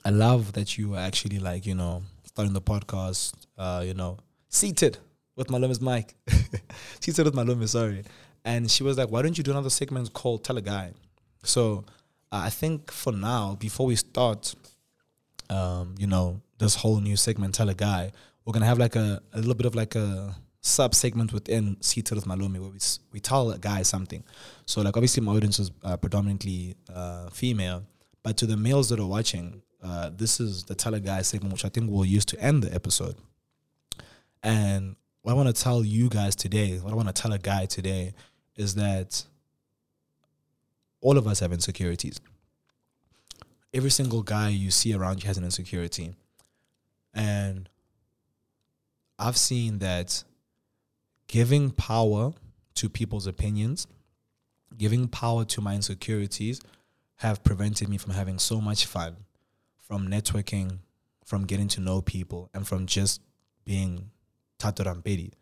I 0.05 0.11
love 0.11 0.53
that 0.53 0.77
you 0.77 0.94
are 0.94 1.01
actually 1.01 1.38
like, 1.38 1.64
you 1.64 1.74
know, 1.74 2.03
starting 2.24 2.53
the 2.53 2.61
podcast, 2.61 3.33
uh, 3.57 3.83
you 3.85 3.94
know, 3.94 4.18
seated 4.48 4.98
with 5.38 5.48
Malome's 5.48 5.81
mic. 5.81 6.14
she 7.01 7.12
said 7.12 7.24
with 7.24 7.35
Malome, 7.35 7.66
sorry. 7.68 8.05
And 8.44 8.70
she 8.70 8.83
was 8.83 8.98
like, 8.98 9.11
why 9.11 9.22
don't 9.22 9.38
you 9.38 9.44
do 9.44 9.53
another 9.53 9.70
segment 9.70 10.12
called 10.12 10.44
Tell 10.44 10.59
a 10.59 10.61
Guy? 10.61 10.92
So 11.44 11.85
uh, 12.33 12.42
I 12.44 12.51
think 12.51 12.90
for 12.90 13.12
now, 13.12 13.55
before 13.55 13.87
we 13.87 13.96
start, 13.96 14.55
um, 15.48 15.94
you 15.96 16.07
know, 16.07 16.40
this 16.59 16.74
whole 16.74 17.01
new 17.01 17.16
segment, 17.16 17.55
Tell 17.55 17.68
a 17.68 17.74
Guy, 17.74 18.12
we're 18.44 18.53
going 18.53 18.62
to 18.62 18.66
have 18.66 18.79
like 18.79 18.96
a, 18.96 19.22
a 19.33 19.38
little 19.38 19.55
bit 19.55 19.66
of 19.66 19.74
like 19.74 19.94
a 19.94 20.35
sub 20.61 20.94
segment 20.94 21.33
within 21.33 21.77
Seated 21.81 22.16
with 22.16 22.27
Malome 22.27 22.59
where 22.59 22.70
we, 22.70 22.79
we 23.12 23.20
tell 23.20 23.53
a 23.53 23.59
guy 23.59 23.83
something. 23.83 24.24
So 24.66 24.83
like 24.83 24.96
obviously 24.96 25.22
my 25.22 25.33
audience 25.33 25.59
is 25.61 25.70
uh, 25.85 25.96
predominantly 25.96 26.74
uh, 26.92 27.31
female, 27.31 27.85
but 28.24 28.37
to 28.38 28.46
the 28.46 28.57
males 28.57 28.88
that 28.88 28.98
are 28.98 29.07
watching, 29.07 29.62
uh, 29.83 30.11
this 30.12 30.40
is 30.40 30.64
the 30.64 30.74
Tell 30.74 30.94
a 30.94 31.01
Guy 31.01 31.22
segment, 31.22 31.53
which 31.53 31.64
I 31.64 31.68
think 31.68 31.90
we'll 31.90 32.05
use 32.05 32.24
to 32.27 32.40
end 32.40 32.64
the 32.64 32.74
episode. 32.74 33.14
And 34.42 34.96
what 35.29 35.35
I 35.35 35.37
want 35.37 35.55
to 35.55 35.62
tell 35.62 35.85
you 35.85 36.09
guys 36.09 36.35
today, 36.35 36.79
what 36.79 36.91
I 36.91 36.97
want 36.97 37.09
to 37.09 37.12
tell 37.12 37.35
a 37.35 37.38
guy 37.38 37.67
today 37.67 38.14
is 38.57 38.77
that 38.77 39.27
all 41.03 41.19
of 41.19 41.27
us 41.27 41.41
have 41.41 41.53
insecurities. 41.53 42.19
Every 43.75 43.91
single 43.91 44.23
guy 44.23 44.49
you 44.49 44.71
see 44.71 44.95
around 44.95 45.23
you 45.23 45.27
has 45.27 45.37
an 45.37 45.45
insecurity. 45.45 46.14
And 47.12 47.69
I've 49.19 49.37
seen 49.37 49.81
that 49.81 50.25
giving 51.27 51.73
power 51.73 52.33
to 52.77 52.88
people's 52.88 53.27
opinions, 53.27 53.87
giving 54.79 55.09
power 55.09 55.45
to 55.45 55.61
my 55.61 55.75
insecurities 55.75 56.59
have 57.17 57.45
prevented 57.45 57.91
me 57.91 57.99
from 57.99 58.14
having 58.14 58.38
so 58.38 58.62
much 58.62 58.87
fun, 58.87 59.17
from 59.77 60.09
networking, 60.09 60.79
from 61.27 61.45
getting 61.45 61.69
to 61.69 61.83
know 61.83 62.01
people, 62.01 62.49
and 62.55 62.67
from 62.67 62.87
just 62.87 63.21
being 63.67 64.11
Tato 64.59 64.85
Rampedi 64.85 65.33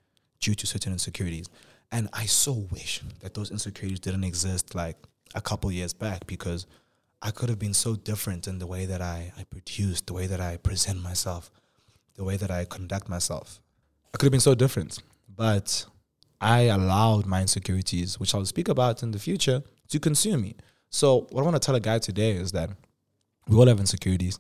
due 0.41 0.55
to 0.55 0.67
certain 0.67 0.93
insecurities. 0.93 1.49
And 1.93 2.09
I 2.13 2.27
so 2.27 2.53
wish 2.71 3.03
that 3.21 3.35
those 3.35 3.51
insecurities 3.51 4.01
didn't 4.01 4.25
exist 4.25 4.75
like 4.75 4.97
a 5.35 5.41
couple 5.41 5.71
years 5.73 5.93
back 5.93 6.27
because 6.27 6.67
I 7.23 7.31
could 7.31 7.49
have 7.49 7.59
been 7.59 7.75
so 7.75 7.97
different 7.97 8.47
in 8.47 8.59
the 8.59 8.67
way 8.67 8.87
that 8.87 9.01
I, 9.01 9.33
I 9.39 9.45
produce, 9.45 10.01
the 10.01 10.13
way 10.13 10.27
that 10.27 10.41
I 10.41 10.59
present 10.59 11.03
myself, 11.03 11.51
the 12.15 12.25
way 12.25 12.37
that 12.37 12.51
I 12.51 12.65
conduct 12.65 13.09
myself. 13.09 13.61
I 14.15 14.19
could 14.19 14.27
have 14.27 14.33
been 14.33 14.41
so 14.41 14.55
different. 14.55 14.99
But 15.35 15.87
I 16.41 16.63
allowed 16.63 17.27
my 17.27 17.41
insecurities, 17.41 18.21
which 18.21 18.35
I'll 18.35 18.45
speak 18.45 18.69
about 18.69 19.03
in 19.03 19.11
the 19.11 19.19
future, 19.19 19.63
to 19.89 20.01
consume 20.01 20.43
me. 20.43 20.57
So 20.91 21.27
what 21.31 21.43
I 21.43 21.45
want 21.45 21.57
to 21.57 21.61
tell 21.61 21.75
a 21.75 21.81
guy 21.81 21.99
today 21.99 22.33
is 22.33 22.53
that 22.53 22.71
we 23.49 23.57
all 23.57 23.67
have 23.67 23.81
insecurities. 23.81 24.39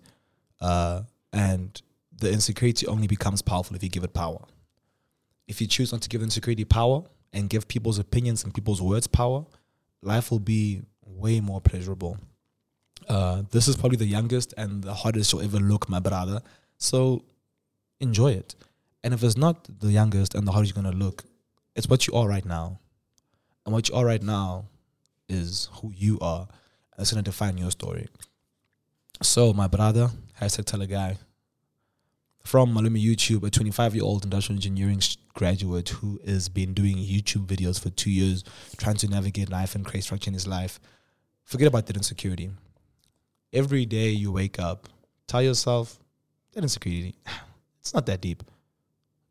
Uh, 0.60 1.02
and 1.32 1.80
the 2.18 2.30
insecurity 2.30 2.86
only 2.86 3.06
becomes 3.06 3.42
powerful 3.42 3.76
if 3.76 3.82
you 3.82 3.88
give 3.88 4.04
it 4.04 4.14
power. 4.14 4.42
If 5.48 5.60
you 5.60 5.66
choose 5.66 5.92
not 5.92 6.02
to 6.02 6.08
give 6.08 6.22
insecurity 6.22 6.64
power 6.64 7.02
and 7.32 7.48
give 7.48 7.68
people's 7.68 7.98
opinions 7.98 8.44
and 8.44 8.52
people's 8.54 8.82
words 8.82 9.06
power, 9.06 9.44
life 10.02 10.30
will 10.30 10.40
be 10.40 10.82
way 11.04 11.40
more 11.40 11.60
pleasurable. 11.60 12.18
Uh, 13.08 13.42
this 13.50 13.68
is 13.68 13.76
probably 13.76 13.98
the 13.98 14.06
youngest 14.06 14.54
and 14.56 14.82
the 14.82 14.94
hardest 14.94 15.32
you'll 15.32 15.42
ever 15.42 15.58
look, 15.58 15.88
my 15.88 16.00
brother. 16.00 16.40
So 16.78 17.24
enjoy 18.00 18.32
it. 18.32 18.54
And 19.04 19.14
if 19.14 19.22
it's 19.22 19.36
not 19.36 19.68
the 19.80 19.92
youngest 19.92 20.34
and 20.34 20.46
the 20.46 20.52
hardest 20.52 20.74
you're 20.74 20.82
gonna 20.82 20.96
look, 20.96 21.24
it's 21.76 21.88
what 21.88 22.06
you 22.06 22.14
are 22.14 22.26
right 22.26 22.44
now. 22.44 22.80
And 23.64 23.72
what 23.72 23.88
you 23.88 23.94
are 23.94 24.04
right 24.04 24.22
now 24.22 24.66
is 25.28 25.68
who 25.74 25.92
you 25.94 26.18
are. 26.20 26.48
It's 26.98 27.12
gonna 27.12 27.22
define 27.22 27.58
your 27.58 27.70
story. 27.70 28.08
So 29.22 29.52
my 29.52 29.66
brother, 29.66 30.10
hashtag 30.40 30.64
tell 30.64 30.82
a 30.82 30.86
guy, 30.86 31.18
from 32.44 32.74
Malome 32.74 33.02
YouTube, 33.02 33.44
a 33.44 33.50
25 33.50 33.94
year 33.94 34.04
old 34.04 34.24
industrial 34.24 34.56
engineering 34.56 35.00
graduate 35.36 35.90
who 35.90 36.18
has 36.26 36.48
been 36.48 36.74
doing 36.74 36.96
YouTube 36.96 37.46
videos 37.46 37.80
for 37.80 37.90
two 37.90 38.10
years, 38.10 38.42
trying 38.78 38.96
to 38.96 39.06
navigate 39.06 39.50
life 39.50 39.76
and 39.76 39.86
create 39.86 40.02
structure 40.02 40.30
in 40.30 40.34
his 40.34 40.46
life. 40.48 40.80
Forget 41.44 41.68
about 41.68 41.86
that 41.86 41.96
insecurity. 41.96 42.50
Every 43.52 43.86
day 43.86 44.08
you 44.08 44.32
wake 44.32 44.58
up, 44.58 44.88
tell 45.28 45.42
yourself, 45.42 46.00
that 46.52 46.64
insecurity, 46.64 47.14
it's 47.80 47.94
not 47.94 48.06
that 48.06 48.20
deep. 48.20 48.42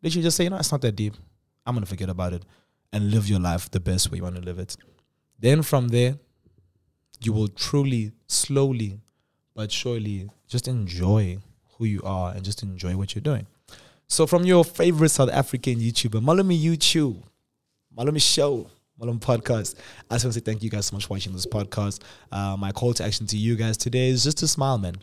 Literally 0.02 0.24
just 0.24 0.38
say, 0.38 0.46
you 0.46 0.50
know, 0.52 0.58
it's 0.58 0.72
not 0.72 0.82
that 0.82 0.96
deep. 0.96 1.16
I'm 1.66 1.74
going 1.74 1.84
to 1.84 1.90
forget 1.90 2.10
about 2.10 2.34
it 2.34 2.46
and 2.94 3.12
live 3.12 3.28
your 3.28 3.40
life 3.40 3.70
the 3.72 3.80
best 3.80 4.12
way 4.12 4.18
you 4.18 4.24
want 4.24 4.36
to 4.36 4.42
live 4.42 4.60
it. 4.60 4.78
Then 5.40 5.64
from 5.64 5.90
there, 5.90 6.18
you 7.22 7.34
will 7.34 7.48
truly, 7.48 8.12
slowly, 8.28 9.00
but 9.56 9.72
surely 9.72 10.30
just 10.48 10.68
enjoy 10.68 11.40
who 11.78 11.86
you 11.86 12.02
are 12.04 12.32
and 12.32 12.44
just 12.44 12.62
enjoy 12.62 12.96
what 12.96 13.16
you're 13.16 13.22
doing. 13.22 13.48
So 14.08 14.28
from 14.28 14.46
your 14.46 14.64
favorite 14.64 15.10
South 15.10 15.30
African 15.32 15.76
YouTuber, 15.76 16.22
Malome 16.22 16.62
YouTube, 16.62 17.22
Malome 17.98 18.22
Show, 18.22 18.70
Malome 19.02 19.20
Podcast, 19.20 19.76
I 20.10 20.16
just 20.16 20.26
want 20.26 20.34
to 20.34 20.40
say 20.40 20.40
thank 20.42 20.64
you 20.64 20.70
guys 20.70 20.86
so 20.86 20.96
much 20.96 21.06
for 21.06 21.16
watching 21.16 21.34
this 21.34 21.46
podcast. 21.46 22.02
Uh, 22.32 22.56
my 22.58 22.72
call 22.72 22.94
to 22.94 23.04
action 23.04 23.26
to 23.28 23.38
you 23.38 23.56
guys 23.56 23.78
today 23.78 24.10
is 24.10 24.24
just 24.24 24.38
to 24.40 24.48
smile, 24.48 24.78
man. 24.78 24.96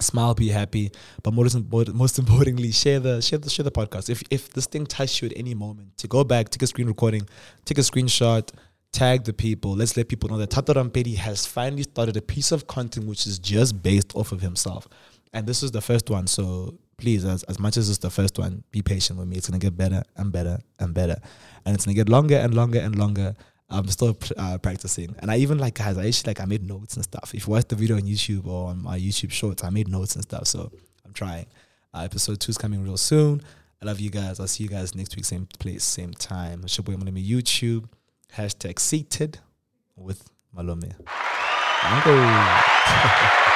Smile, 0.00 0.34
be 0.34 0.48
happy, 0.48 0.90
but 1.22 1.32
most 1.32 1.54
most 1.94 2.18
importantly, 2.18 2.72
share 2.72 2.98
the 2.98 3.22
share 3.22 3.38
the 3.38 3.48
share 3.48 3.62
the 3.62 3.70
podcast. 3.70 4.10
If 4.10 4.24
if 4.30 4.50
this 4.50 4.66
thing 4.66 4.86
touched 4.86 5.22
you 5.22 5.28
at 5.28 5.36
any 5.36 5.54
moment, 5.54 5.96
to 5.98 6.08
go 6.08 6.24
back, 6.24 6.48
take 6.48 6.62
a 6.62 6.66
screen 6.66 6.88
recording, 6.88 7.28
take 7.64 7.78
a 7.78 7.82
screenshot, 7.82 8.50
tag 8.90 9.22
the 9.22 9.32
people. 9.32 9.76
Let's 9.76 9.96
let 9.96 10.08
people 10.08 10.28
know 10.28 10.38
that 10.38 10.50
Tato 10.50 10.74
Rampedi 10.74 11.14
has 11.14 11.46
finally 11.46 11.84
started 11.84 12.16
a 12.16 12.22
piece 12.22 12.50
of 12.50 12.66
content 12.66 13.06
which 13.06 13.26
is 13.28 13.38
just 13.38 13.82
based 13.82 14.16
off 14.16 14.32
of 14.32 14.40
himself. 14.40 14.88
And 15.32 15.46
this 15.46 15.62
is 15.62 15.70
the 15.70 15.80
first 15.80 16.10
one. 16.10 16.26
So 16.26 16.78
please, 16.96 17.24
as, 17.24 17.42
as 17.44 17.58
much 17.58 17.76
as 17.76 17.88
it's 17.88 17.98
the 17.98 18.10
first 18.10 18.38
one, 18.38 18.64
be 18.70 18.82
patient 18.82 19.18
with 19.18 19.28
me. 19.28 19.36
It's 19.36 19.48
going 19.48 19.60
to 19.60 19.64
get 19.64 19.76
better 19.76 20.02
and 20.16 20.32
better 20.32 20.58
and 20.78 20.94
better. 20.94 21.16
And 21.64 21.74
it's 21.74 21.84
going 21.86 21.94
to 21.94 22.00
get 22.00 22.08
longer 22.08 22.36
and 22.36 22.54
longer 22.54 22.80
and 22.80 22.96
longer. 22.96 23.34
I'm 23.70 23.88
still 23.88 24.16
uh, 24.36 24.58
practicing. 24.58 25.14
And 25.20 25.30
I 25.30 25.38
even 25.38 25.58
like, 25.58 25.74
guys, 25.74 25.98
I 25.98 26.06
actually 26.06 26.30
like, 26.30 26.40
I 26.40 26.44
made 26.44 26.66
notes 26.66 26.94
and 26.94 27.04
stuff. 27.04 27.32
If 27.34 27.46
you 27.46 27.52
watch 27.52 27.66
the 27.68 27.76
video 27.76 27.96
on 27.96 28.02
YouTube 28.02 28.46
or 28.46 28.68
on 28.68 28.82
my 28.82 28.98
YouTube 28.98 29.30
shorts, 29.30 29.64
I 29.64 29.70
made 29.70 29.88
notes 29.88 30.14
and 30.14 30.22
stuff. 30.22 30.46
So 30.46 30.70
I'm 31.04 31.12
trying. 31.12 31.46
Uh, 31.92 32.02
episode 32.02 32.40
two 32.40 32.50
is 32.50 32.58
coming 32.58 32.82
real 32.82 32.96
soon. 32.96 33.40
I 33.80 33.86
love 33.86 34.00
you 34.00 34.10
guys. 34.10 34.40
I'll 34.40 34.46
see 34.46 34.64
you 34.64 34.70
guys 34.70 34.94
next 34.94 35.14
week, 35.16 35.24
same 35.24 35.46
place, 35.58 35.84
same 35.84 36.12
time. 36.12 36.62
It's 36.64 36.76
your 36.76 36.84
boy 36.84 36.94
YouTube. 36.94 37.88
Hashtag 38.32 38.78
seated 38.78 39.38
with 39.96 40.28
Malome. 40.56 40.94